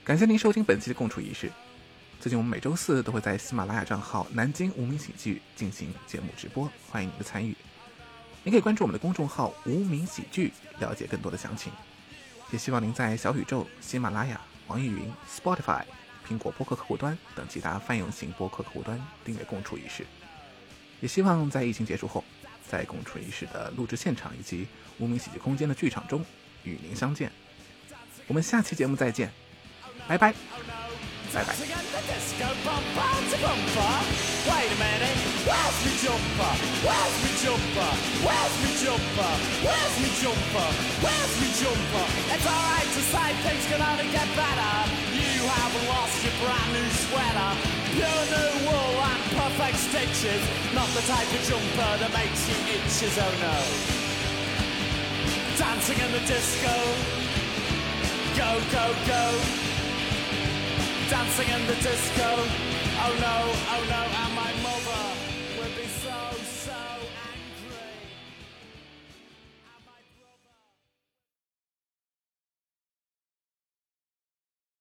[0.03, 1.49] 感谢您收听本期的共处仪式。
[2.19, 7.55] 最近我们每周四都会在喜马拉雅账号“南京无名喜剧”进行节目直播，欢迎您的参与。
[8.43, 11.71] 您可以关注我们的公众号“无名喜剧”，了解更多的详情。
[12.51, 15.83] 也希望您在小宇宙、喜马拉雅、网易云、Spotify、
[16.27, 20.05] 苹果播客客户端等其他泛用型播客客户端订阅“共处一室”。
[21.01, 22.23] 也希望在疫情结束后，
[22.69, 24.65] 在“共处一室”的录制现场以及
[24.97, 26.23] 无名喜剧空间的剧场中
[26.63, 27.29] 与您相见。
[28.27, 29.29] 我们下期节目再见，
[30.07, 30.33] 拜拜，
[31.33, 31.55] 拜拜。
[45.41, 47.51] You have lost your brand new sweater.
[47.97, 50.41] Pure new wool and perfect stitches.
[50.77, 53.57] Not the type of jumper that makes you itches, oh no.
[55.57, 56.75] Dancing in the disco.
[58.37, 59.25] Go, go, go.
[61.09, 62.29] Dancing in the disco.
[63.01, 63.37] Oh no,
[63.73, 64.60] oh no, am I?